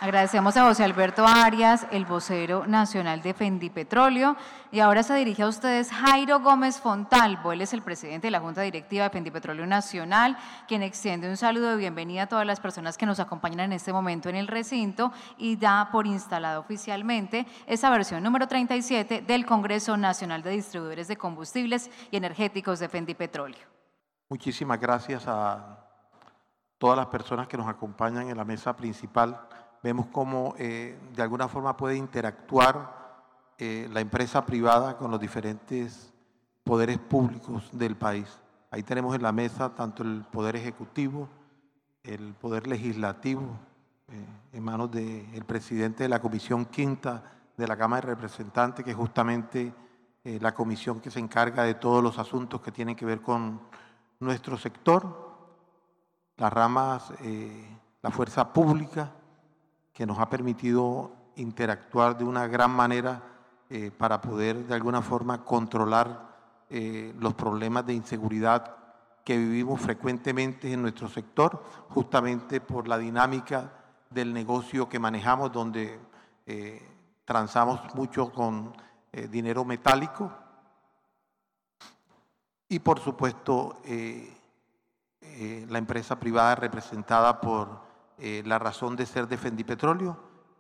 Agradecemos 0.04 0.58
a 0.58 0.66
José 0.66 0.84
Alberto 0.84 1.26
Arias, 1.26 1.88
el 1.90 2.04
vocero 2.04 2.68
nacional 2.68 3.22
de 3.22 3.34
Fendipetróleo. 3.34 4.36
Y 4.70 4.82
ahora 4.82 5.02
se 5.02 5.16
dirige 5.16 5.44
a 5.44 5.48
ustedes 5.48 5.92
Jairo 5.92 6.42
Gómez 6.42 6.82
Fontalvo. 6.82 7.54
Él 7.54 7.62
es 7.62 7.72
el 7.72 7.82
presidente 7.82 8.28
de 8.28 8.32
la 8.32 8.42
Junta 8.42 8.64
Directiva 8.64 9.06
de 9.06 9.12
Fendipetróleo 9.12 9.66
Nacional, 9.66 10.38
quien 10.68 10.84
extiende 10.84 11.30
un 11.30 11.38
saludo 11.38 11.70
de 11.70 11.78
bienvenida 11.78 12.24
a 12.24 12.28
todas 12.28 12.46
las 12.46 12.60
personas 12.60 12.98
que 12.98 13.06
nos 13.06 13.22
acompañan 13.22 13.62
en 13.62 13.72
este 13.72 13.94
momento 13.94 14.28
en 14.28 14.36
el 14.36 14.48
recinto 14.48 15.14
y 15.38 15.56
da 15.56 15.88
por 15.90 16.06
instalado 16.06 16.60
oficialmente 16.60 17.48
esa 17.66 17.90
versión 17.90 18.24
número 18.24 18.46
37 18.46 19.22
del 19.22 19.46
Congreso 19.46 19.96
Nacional 19.96 20.44
de 20.44 20.50
Distribuidores 20.50 21.08
de 21.08 21.16
Combustibles 21.16 21.90
y 22.12 22.18
Energéticos 22.18 22.80
de 22.80 22.90
Fendipetróleo. 22.90 23.66
Muchísimas 24.28 24.82
gracias 24.82 25.24
a 25.30 25.78
todas 26.78 26.98
las 26.98 27.08
personas 27.08 27.48
que 27.48 27.56
nos 27.56 27.70
acompañan 27.70 28.28
en 28.28 28.36
la 28.36 28.44
mesa 28.44 28.76
principal 28.76 29.48
vemos 29.84 30.08
cómo 30.08 30.56
eh, 30.58 30.98
de 31.14 31.22
alguna 31.22 31.50
forma 31.50 31.76
puede 31.76 31.98
interactuar 31.98 33.04
eh, 33.58 33.90
la 33.92 34.00
empresa 34.00 34.46
privada 34.46 34.98
con 34.98 35.12
los 35.12 35.20
diferentes 35.20 36.12
poderes 36.64 36.98
públicos 36.98 37.70
del 37.74 37.98
país. 37.98 38.40
Ahí 38.72 38.82
tenemos 38.82 39.14
en 39.14 39.22
la 39.22 39.34
mesa 39.34 39.76
tanto 39.76 40.02
el 40.02 40.26
poder 40.32 40.56
ejecutivo, 40.56 41.28
el 42.02 42.34
poder 42.34 42.66
legislativo, 42.66 43.44
eh, 44.08 44.26
en 44.54 44.64
manos 44.64 44.90
del 44.90 45.44
presidente 45.46 46.04
de 46.04 46.10
la 46.10 46.22
Comisión 46.22 46.66
Quinta 46.66 47.32
de 47.58 47.68
la 47.68 47.78
Cámara 47.78 48.08
de 48.08 48.16
Representantes, 48.16 48.84
que 48.84 48.92
es 48.92 48.98
justamente 48.98 49.74
la 50.24 50.54
comisión 50.54 51.02
que 51.02 51.12
se 51.12 51.20
encarga 51.20 51.64
de 51.64 51.74
todos 51.74 52.02
los 52.02 52.18
asuntos 52.18 52.62
que 52.62 52.72
tienen 52.72 52.96
que 52.96 53.06
ver 53.06 53.22
con 53.22 53.60
nuestro 54.22 54.58
sector, 54.58 55.36
las 56.38 56.54
ramas, 56.54 57.12
la 58.02 58.10
fuerza 58.10 58.54
pública, 58.54 59.12
que 59.94 60.06
nos 60.06 60.20
ha 60.20 60.30
permitido 60.30 61.12
interactuar 61.36 62.18
de 62.18 62.24
una 62.24 62.48
gran 62.48 62.72
manera 62.72 63.22
eh, 63.70 63.92
para 63.92 64.20
poder 64.22 64.66
de 64.66 64.74
alguna 64.74 65.02
forma 65.02 65.44
controlar 65.44 66.34
eh, 66.70 67.14
los 67.20 67.34
problemas 67.36 67.86
de 67.86 67.94
inseguridad 67.94 68.76
que 69.24 69.38
vivimos 69.38 69.80
frecuentemente 69.80 70.74
en 70.74 70.82
nuestro 70.82 71.08
sector, 71.08 71.64
justamente 71.90 72.60
por 72.60 72.88
la 72.88 72.98
dinámica 72.98 73.72
del 74.10 74.34
negocio 74.34 74.90
que 74.90 75.00
manejamos, 75.00 75.52
donde 75.52 76.00
eh, 76.46 76.82
transamos 77.24 77.80
mucho 77.96 78.32
con 78.32 78.74
dinero 79.30 79.64
metálico. 79.64 80.32
Y 82.68 82.80
por 82.80 83.00
supuesto 83.00 83.78
la 85.22 85.78
empresa 85.78 86.20
privada 86.20 86.56
representada 86.56 87.40
por 87.40 87.93
eh, 88.20 88.44
la 88.46 88.60
razón 88.60 88.96
de 88.96 89.06
ser 89.06 89.28
de 89.28 89.38
Fendipetróleo, 89.38 90.18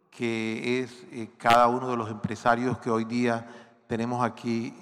que 0.09 0.79
es 0.79 1.05
eh, 1.11 1.31
cada 1.37 1.67
uno 1.67 1.89
de 1.89 1.97
los 1.97 2.09
empresarios 2.09 2.79
que 2.79 2.89
hoy 2.89 3.05
día 3.05 3.47
tenemos 3.87 4.23
aquí 4.23 4.73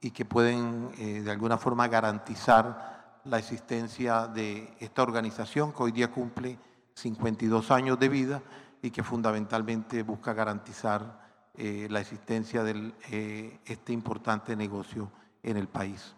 y 0.00 0.10
que 0.12 0.24
pueden 0.24 0.90
eh, 0.98 1.22
de 1.22 1.30
alguna 1.30 1.58
forma 1.58 1.88
garantizar 1.88 3.18
la 3.24 3.38
existencia 3.38 4.28
de 4.28 4.74
esta 4.78 5.02
organización 5.02 5.72
que 5.72 5.82
hoy 5.82 5.92
día 5.92 6.10
cumple 6.10 6.58
52 6.94 7.70
años 7.70 7.98
de 7.98 8.08
vida 8.08 8.42
y 8.80 8.90
que 8.90 9.02
fundamentalmente 9.02 10.02
busca 10.02 10.32
garantizar 10.32 11.28
la 11.54 12.00
existencia 12.00 12.64
de 12.64 13.60
este 13.66 13.92
importante 13.92 14.56
negocio 14.56 15.10
en 15.42 15.58
el 15.58 15.68
país. 15.68 16.14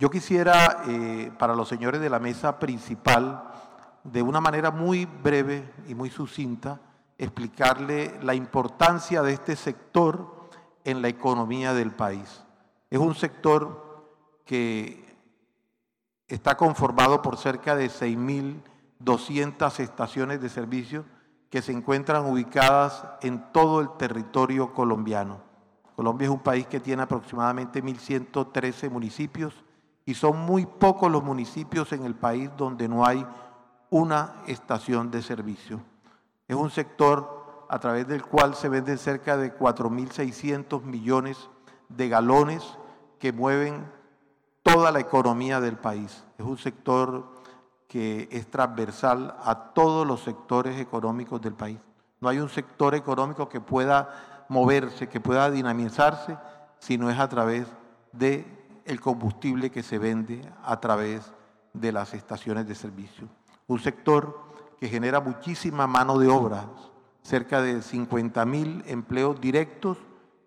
Yo 0.00 0.10
quisiera, 0.10 0.82
para 1.38 1.54
los 1.54 1.68
señores 1.68 2.00
de 2.00 2.10
la 2.10 2.18
mesa 2.18 2.58
principal, 2.58 3.44
de 4.04 4.22
una 4.22 4.40
manera 4.40 4.70
muy 4.70 5.06
breve 5.06 5.70
y 5.86 5.94
muy 5.94 6.10
sucinta, 6.10 6.80
explicarle 7.18 8.18
la 8.22 8.34
importancia 8.34 9.22
de 9.22 9.32
este 9.34 9.56
sector 9.56 10.48
en 10.84 11.02
la 11.02 11.08
economía 11.08 11.74
del 11.74 11.90
país. 11.90 12.42
Es 12.88 12.98
un 12.98 13.14
sector 13.14 14.06
que 14.44 15.16
está 16.26 16.56
conformado 16.56 17.22
por 17.22 17.36
cerca 17.36 17.76
de 17.76 17.88
6.200 17.88 19.80
estaciones 19.80 20.40
de 20.40 20.48
servicio 20.48 21.04
que 21.50 21.62
se 21.62 21.72
encuentran 21.72 22.24
ubicadas 22.24 23.04
en 23.22 23.52
todo 23.52 23.80
el 23.80 23.90
territorio 23.98 24.72
colombiano. 24.72 25.42
Colombia 25.96 26.26
es 26.26 26.30
un 26.30 26.40
país 26.40 26.66
que 26.66 26.80
tiene 26.80 27.02
aproximadamente 27.02 27.82
1.113 27.82 28.88
municipios 28.88 29.52
y 30.06 30.14
son 30.14 30.38
muy 30.38 30.64
pocos 30.64 31.10
los 31.10 31.22
municipios 31.22 31.92
en 31.92 32.04
el 32.04 32.14
país 32.14 32.48
donde 32.56 32.88
no 32.88 33.04
hay 33.04 33.26
una 33.90 34.36
estación 34.46 35.10
de 35.10 35.22
servicio. 35.22 35.80
Es 36.48 36.56
un 36.56 36.70
sector 36.70 37.66
a 37.68 37.78
través 37.78 38.06
del 38.06 38.22
cual 38.24 38.54
se 38.54 38.68
venden 38.68 38.98
cerca 38.98 39.36
de 39.36 39.56
4.600 39.56 40.82
millones 40.82 41.50
de 41.88 42.08
galones 42.08 42.78
que 43.18 43.32
mueven 43.32 43.84
toda 44.62 44.90
la 44.92 45.00
economía 45.00 45.60
del 45.60 45.76
país. 45.76 46.24
Es 46.38 46.44
un 46.44 46.58
sector 46.58 47.30
que 47.88 48.28
es 48.30 48.48
transversal 48.48 49.36
a 49.44 49.72
todos 49.74 50.06
los 50.06 50.22
sectores 50.22 50.80
económicos 50.80 51.40
del 51.40 51.54
país. 51.54 51.78
No 52.20 52.28
hay 52.28 52.38
un 52.38 52.48
sector 52.48 52.94
económico 52.94 53.48
que 53.48 53.60
pueda 53.60 54.44
moverse, 54.48 55.08
que 55.08 55.20
pueda 55.20 55.50
dinamizarse, 55.50 56.38
si 56.78 56.98
no 56.98 57.10
es 57.10 57.18
a 57.18 57.28
través 57.28 57.66
de 58.12 58.46
el 58.84 59.00
combustible 59.00 59.70
que 59.70 59.82
se 59.82 59.98
vende 59.98 60.40
a 60.64 60.80
través 60.80 61.32
de 61.72 61.92
las 61.92 62.14
estaciones 62.14 62.66
de 62.66 62.74
servicio. 62.74 63.28
Un 63.70 63.78
sector 63.78 64.36
que 64.80 64.88
genera 64.88 65.20
muchísima 65.20 65.86
mano 65.86 66.18
de 66.18 66.26
obra, 66.26 66.64
cerca 67.22 67.62
de 67.62 67.82
50 67.82 68.44
mil 68.44 68.82
empleos 68.88 69.40
directos, 69.40 69.96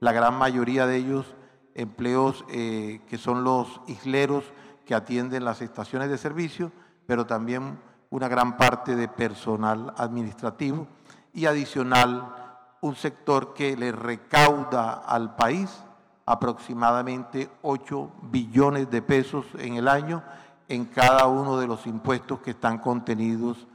la 0.01 0.11
gran 0.11 0.37
mayoría 0.37 0.87
de 0.87 0.97
ellos 0.97 1.33
empleos 1.73 2.43
eh, 2.49 2.99
que 3.07 3.17
son 3.17 3.45
los 3.45 3.79
isleros 3.87 4.43
que 4.85 4.93
atienden 4.93 5.45
las 5.45 5.61
estaciones 5.61 6.09
de 6.09 6.17
servicio, 6.17 6.73
pero 7.07 7.25
también 7.25 7.79
una 8.09 8.27
gran 8.27 8.57
parte 8.57 8.93
de 8.93 9.07
personal 9.07 9.93
administrativo 9.95 10.85
y 11.33 11.45
adicional 11.45 12.35
un 12.81 12.95
sector 12.97 13.53
que 13.53 13.77
le 13.77 13.93
recauda 13.93 14.95
al 14.95 15.37
país 15.37 15.81
aproximadamente 16.25 17.49
8 17.61 18.11
billones 18.23 18.91
de 18.91 19.01
pesos 19.01 19.45
en 19.59 19.75
el 19.75 19.87
año 19.87 20.23
en 20.67 20.85
cada 20.85 21.27
uno 21.27 21.57
de 21.57 21.67
los 21.67 21.85
impuestos 21.87 22.39
que 22.39 22.51
están 22.51 22.79
contenidos 22.79 23.67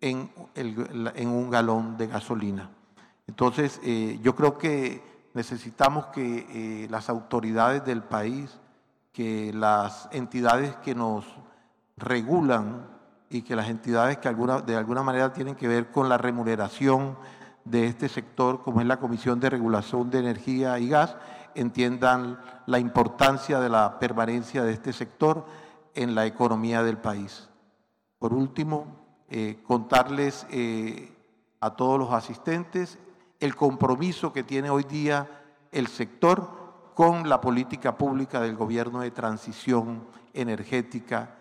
en, 0.00 0.30
en 0.54 1.28
un 1.28 1.50
galón 1.50 1.96
de 1.96 2.08
gasolina. 2.08 2.70
Entonces, 3.26 3.80
eh, 3.84 4.18
yo 4.22 4.34
creo 4.34 4.58
que 4.58 5.02
necesitamos 5.34 6.06
que 6.06 6.46
eh, 6.84 6.88
las 6.90 7.08
autoridades 7.08 7.84
del 7.84 8.02
país, 8.02 8.58
que 9.12 9.52
las 9.54 10.08
entidades 10.12 10.76
que 10.76 10.94
nos 10.94 11.24
regulan 11.96 12.86
y 13.30 13.42
que 13.42 13.56
las 13.56 13.68
entidades 13.68 14.18
que 14.18 14.28
de 14.28 14.76
alguna 14.76 15.02
manera 15.02 15.32
tienen 15.32 15.54
que 15.54 15.68
ver 15.68 15.90
con 15.90 16.08
la 16.08 16.18
remuneración 16.18 17.16
de 17.64 17.86
este 17.86 18.08
sector, 18.08 18.62
como 18.62 18.80
es 18.80 18.86
la 18.86 18.98
Comisión 18.98 19.40
de 19.40 19.50
Regulación 19.50 20.10
de 20.10 20.18
Energía 20.18 20.78
y 20.78 20.88
Gas, 20.88 21.16
entiendan 21.54 22.40
la 22.66 22.78
importancia 22.78 23.60
de 23.60 23.68
la 23.68 23.98
permanencia 23.98 24.64
de 24.64 24.72
este 24.72 24.92
sector 24.92 25.46
en 25.94 26.14
la 26.14 26.26
economía 26.26 26.82
del 26.82 26.98
país. 26.98 27.48
Por 28.18 28.32
último, 28.32 28.86
eh, 29.28 29.62
contarles 29.66 30.46
eh, 30.50 31.12
a 31.60 31.74
todos 31.74 31.98
los 31.98 32.12
asistentes 32.12 32.98
el 33.40 33.56
compromiso 33.56 34.32
que 34.32 34.44
tiene 34.44 34.70
hoy 34.70 34.84
día 34.84 35.28
el 35.72 35.88
sector 35.88 36.92
con 36.94 37.28
la 37.28 37.40
política 37.40 37.96
pública 37.96 38.40
del 38.40 38.56
gobierno 38.56 39.00
de 39.00 39.10
transición 39.10 40.06
energética 40.34 41.36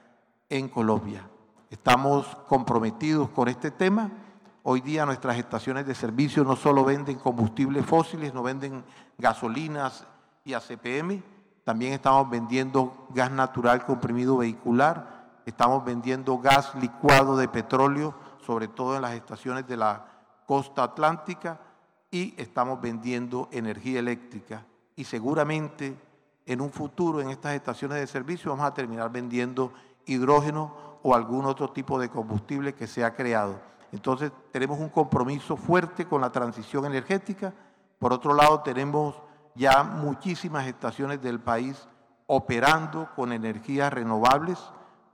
en 0.49 0.69
Colombia. 0.69 1.27
Estamos 1.69 2.25
comprometidos 2.47 3.29
con 3.29 3.47
este 3.47 3.71
tema. 3.71 4.09
Hoy 4.63 4.81
día 4.81 5.05
nuestras 5.05 5.37
estaciones 5.37 5.85
de 5.85 5.95
servicio 5.95 6.43
no 6.43 6.55
solo 6.55 6.83
venden 6.83 7.17
combustibles 7.17 7.85
fósiles, 7.85 8.33
no 8.33 8.43
venden 8.43 8.83
gasolinas 9.17 10.05
y 10.43 10.53
ACPM, 10.53 11.23
también 11.63 11.93
estamos 11.93 12.29
vendiendo 12.29 13.07
gas 13.09 13.31
natural 13.31 13.85
comprimido 13.85 14.37
vehicular, 14.37 15.41
estamos 15.45 15.83
vendiendo 15.85 16.37
gas 16.39 16.73
licuado 16.75 17.37
de 17.37 17.47
petróleo, 17.47 18.15
sobre 18.45 18.67
todo 18.67 18.95
en 18.95 19.03
las 19.03 19.13
estaciones 19.13 19.67
de 19.67 19.77
la 19.77 20.05
costa 20.45 20.83
atlántica, 20.83 21.59
y 22.09 22.33
estamos 22.37 22.81
vendiendo 22.81 23.47
energía 23.51 23.99
eléctrica. 23.99 24.65
Y 24.95 25.05
seguramente 25.05 25.97
en 26.45 26.61
un 26.61 26.71
futuro 26.71 27.21
en 27.21 27.29
estas 27.29 27.53
estaciones 27.53 27.99
de 27.99 28.07
servicio 28.07 28.51
vamos 28.51 28.65
a 28.65 28.73
terminar 28.73 29.11
vendiendo 29.11 29.71
hidrógeno 30.05 30.99
o 31.03 31.15
algún 31.15 31.45
otro 31.45 31.71
tipo 31.71 31.99
de 31.99 32.09
combustible 32.09 32.73
que 32.73 32.87
se 32.87 33.03
ha 33.03 33.15
creado. 33.15 33.59
Entonces 33.91 34.31
tenemos 34.51 34.79
un 34.79 34.89
compromiso 34.89 35.55
fuerte 35.55 36.05
con 36.05 36.21
la 36.21 36.31
transición 36.31 36.85
energética. 36.85 37.53
Por 37.99 38.13
otro 38.13 38.33
lado, 38.33 38.61
tenemos 38.61 39.15
ya 39.55 39.83
muchísimas 39.83 40.67
estaciones 40.67 41.21
del 41.21 41.39
país 41.39 41.87
operando 42.27 43.09
con 43.15 43.33
energías 43.33 43.91
renovables, 43.91 44.57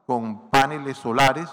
con 0.05 0.49
paneles 0.49 0.97
solares. 0.97 1.49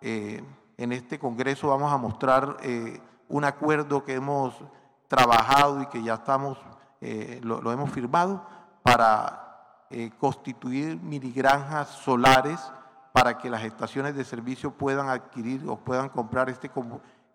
Eh, 0.00 0.42
en 0.76 0.92
este 0.92 1.18
Congreso 1.18 1.68
vamos 1.68 1.92
a 1.92 1.96
mostrar 1.96 2.56
eh, 2.62 3.00
un 3.28 3.44
acuerdo 3.44 4.04
que 4.04 4.14
hemos 4.14 4.54
trabajado 5.08 5.80
y 5.82 5.86
que 5.86 6.02
ya 6.02 6.14
estamos, 6.14 6.58
eh, 7.00 7.40
lo, 7.42 7.70
hemos 7.72 7.90
firmado 7.90 8.44
para 8.82 9.42
constituir 10.18 11.00
mini 11.00 11.30
granjas 11.30 11.88
solares 11.88 12.58
para 13.12 13.38
que 13.38 13.48
las 13.48 13.62
estaciones 13.62 14.16
de 14.16 14.24
servicio 14.24 14.72
puedan 14.72 15.08
adquirir 15.08 15.64
o 15.68 15.76
puedan 15.76 16.08
comprar 16.08 16.50
este, 16.50 16.70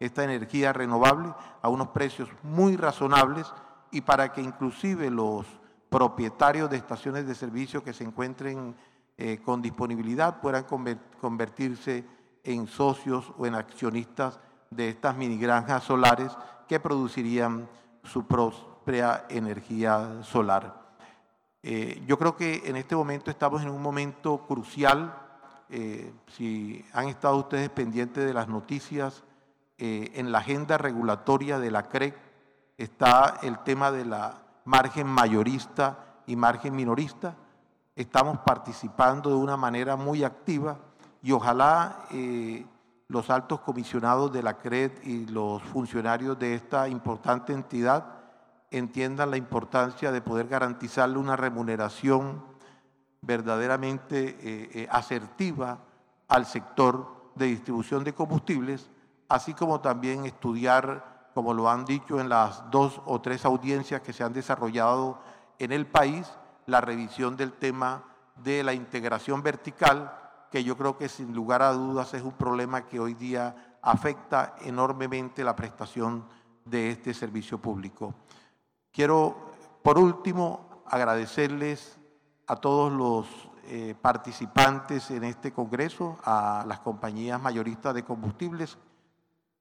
esta 0.02 0.26
energía 0.26 0.74
renovable 0.74 1.34
a 1.62 1.70
unos 1.70 1.88
precios 1.88 2.28
muy 2.44 2.76
razonables 2.76 3.52
y 3.92 4.02
para 4.02 4.32
que 4.32 4.42
inclusive 4.42 5.10
los 5.10 5.46
propietarios 5.90 6.70
de 6.70 6.78
estaciones 6.78 7.28
de 7.28 7.36
servicio 7.36 7.84
que 7.84 7.94
se 7.94 8.06
encuentren 8.06 8.74
eh, 9.18 9.40
con 9.44 9.62
disponibilidad 9.62 10.40
puedan 10.40 10.64
convertirse 11.20 12.06
en 12.44 12.66
socios 12.66 13.34
o 13.38 13.46
en 13.46 13.56
accionistas 13.56 14.40
de 14.70 14.90
estas 14.90 15.18
mini 15.18 15.38
granjas 15.38 15.84
solares 15.84 16.32
que 16.68 16.80
producirían 16.80 17.68
su 18.04 18.26
propia 18.26 19.26
energía 19.30 20.24
solar. 20.24 20.82
Eh, 21.62 22.02
yo 22.08 22.18
creo 22.18 22.36
que 22.38 22.64
en 22.66 22.78
este 22.78 22.96
momento 22.96 23.30
estamos 23.30 23.62
en 23.62 23.70
un 23.70 23.82
momento 23.82 24.48
crucial 24.48 25.14
eh, 25.70 26.14
si 26.28 26.84
han 26.94 27.10
estado 27.10 27.36
ustedes 27.36 27.70
pendientes 27.70 28.26
de 28.26 28.34
las 28.34 28.48
noticias, 28.48 29.24
en 29.84 30.32
la 30.32 30.38
agenda 30.38 30.78
regulatoria 30.78 31.58
de 31.58 31.72
la 31.72 31.90
CREC 31.90 32.16
está 32.84 33.40
el 33.44 33.60
tema 33.60 33.92
de 33.92 34.06
la 34.06 34.42
margen 34.66 35.08
mayorista 35.08 36.00
y 36.26 36.36
margen 36.36 36.76
minorista. 36.76 37.36
Estamos 37.96 38.40
participando 38.40 39.30
de 39.30 39.36
una 39.36 39.56
manera 39.56 39.96
muy 39.96 40.24
activa 40.24 40.78
y 41.22 41.32
ojalá 41.32 42.06
eh, 42.12 42.66
los 43.08 43.30
altos 43.30 43.60
comisionados 43.62 44.34
de 44.34 44.42
la 44.42 44.58
CRED 44.58 45.04
y 45.04 45.28
los 45.28 45.62
funcionarios 45.62 46.40
de 46.40 46.56
esta 46.56 46.88
importante 46.88 47.54
entidad 47.54 48.06
entiendan 48.72 49.30
la 49.30 49.38
importancia 49.38 50.12
de 50.12 50.22
poder 50.22 50.48
garantizarle 50.48 51.18
una 51.18 51.36
remuneración 51.36 52.44
verdaderamente 53.22 54.38
eh, 54.40 54.70
eh, 54.74 54.88
asertiva 54.90 55.78
al 56.28 56.46
sector 56.46 57.32
de 57.36 57.48
distribución 57.48 58.04
de 58.04 58.14
combustibles, 58.14 58.90
así 59.28 59.54
como 59.54 59.82
también 59.82 60.26
estudiar, 60.26 61.11
como 61.34 61.54
lo 61.54 61.70
han 61.70 61.86
dicho 61.86 62.20
en 62.20 62.30
las 62.30 62.70
dos 62.72 63.02
o 63.06 63.22
tres 63.22 63.46
audiencias 63.46 64.02
que 64.02 64.14
se 64.14 64.24
han 64.24 64.34
desarrollado 64.34 65.20
en 65.60 65.72
el 65.72 65.86
país, 65.88 66.28
la 66.66 66.82
revisión 66.82 67.38
del 67.38 67.54
tema 67.54 68.04
de 68.36 68.64
la 68.64 68.74
integración 68.74 69.44
vertical, 69.44 70.18
que 70.52 70.64
yo 70.64 70.78
creo 70.78 70.98
que 70.98 71.08
sin 71.08 71.34
lugar 71.34 71.62
a 71.62 71.72
dudas 71.72 72.14
es 72.14 72.24
un 72.24 72.34
problema 72.34 72.88
que 72.88 73.00
hoy 73.00 73.14
día 73.14 73.78
afecta 73.82 74.56
enormemente 74.62 75.44
la 75.44 75.56
prestación 75.56 76.26
de 76.66 76.92
este 76.92 77.14
servicio 77.14 77.60
público. 77.60 78.14
Quiero, 78.92 79.52
por 79.82 79.98
último, 79.98 80.84
agradecerles 80.86 81.98
a 82.48 82.56
todos 82.58 82.92
los 82.92 83.28
eh, 83.66 83.96
participantes 84.00 85.10
en 85.12 85.24
este 85.24 85.54
Congreso, 85.54 86.18
a 86.26 86.66
las 86.68 86.82
compañías 86.82 87.42
mayoristas 87.42 87.94
de 87.94 88.04
combustibles. 88.04 88.78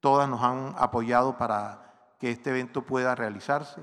Todas 0.00 0.28
nos 0.28 0.42
han 0.42 0.74
apoyado 0.78 1.36
para 1.36 2.14
que 2.18 2.30
este 2.30 2.50
evento 2.50 2.82
pueda 2.82 3.14
realizarse, 3.14 3.82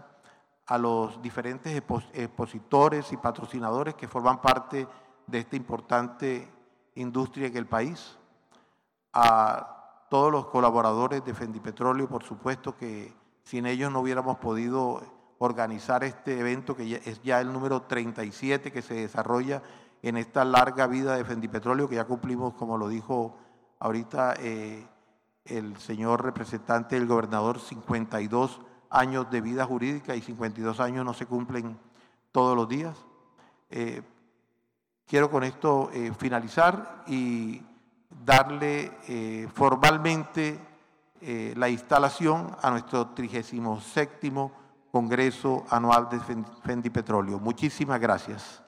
a 0.68 0.78
los 0.78 1.22
diferentes 1.22 1.82
expositores 2.14 3.14
y 3.14 3.18
patrocinadores 3.18 3.96
que 3.96 4.08
forman 4.08 4.42
parte 4.42 4.86
de 5.26 5.40
esta 5.40 5.56
importante 5.56 6.52
industria 6.96 7.48
en 7.48 7.56
el 7.56 7.66
país, 7.66 8.18
a 9.14 10.06
todos 10.10 10.32
los 10.32 10.48
colaboradores 10.48 11.24
de 11.24 11.34
Fendipetróleo, 11.34 12.10
por 12.10 12.24
supuesto 12.24 12.76
que 12.76 13.14
sin 13.44 13.66
ellos 13.66 13.92
no 13.92 14.02
hubiéramos 14.02 14.38
podido 14.38 15.02
organizar 15.40 16.04
este 16.04 16.40
evento 16.40 16.76
que 16.76 17.02
es 17.06 17.22
ya 17.24 17.40
el 17.40 17.54
número 17.54 17.84
37 17.84 18.72
que 18.72 18.82
se 18.82 18.96
desarrolla 18.96 19.62
en 20.02 20.18
esta 20.18 20.44
larga 20.44 20.88
vida 20.88 21.16
de 21.16 21.24
Fendipetróleo, 21.24 21.88
que 21.88 21.96
ya 21.96 22.06
cumplimos, 22.06 22.54
como 22.56 22.78
lo 22.78 22.90
dijo 22.90 23.38
ahorita 23.80 24.36
eh, 24.40 24.86
el 25.50 25.78
señor 25.78 26.24
representante 26.24 26.96
del 26.96 27.08
gobernador, 27.08 27.60
52 27.60 28.62
años 28.90 29.30
de 29.30 29.42
vida 29.42 29.66
jurídica 29.66 30.16
y 30.16 30.22
52 30.22 30.80
años 30.80 31.06
no 31.06 31.14
se 31.14 31.26
cumplen 31.26 31.78
todos 32.32 32.56
los 32.56 32.68
días. 32.68 32.96
Eh, 33.70 34.02
quiero 35.06 35.30
con 35.30 35.44
esto 35.44 35.90
eh, 35.94 36.12
finalizar 36.18 37.04
y 37.08 37.62
darle 38.26 38.92
eh, 39.08 39.48
formalmente 39.54 40.60
la 41.56 41.68
instalación 41.68 42.56
a 42.62 42.70
nuestro 42.70 43.08
37 43.08 44.52
Congreso 44.92 45.66
Anual 45.72 46.10
de 46.10 46.20
Fendi 46.64 46.92
Petróleo. 46.92 47.40
Muchísimas 47.40 48.00
gracias. 48.00 48.67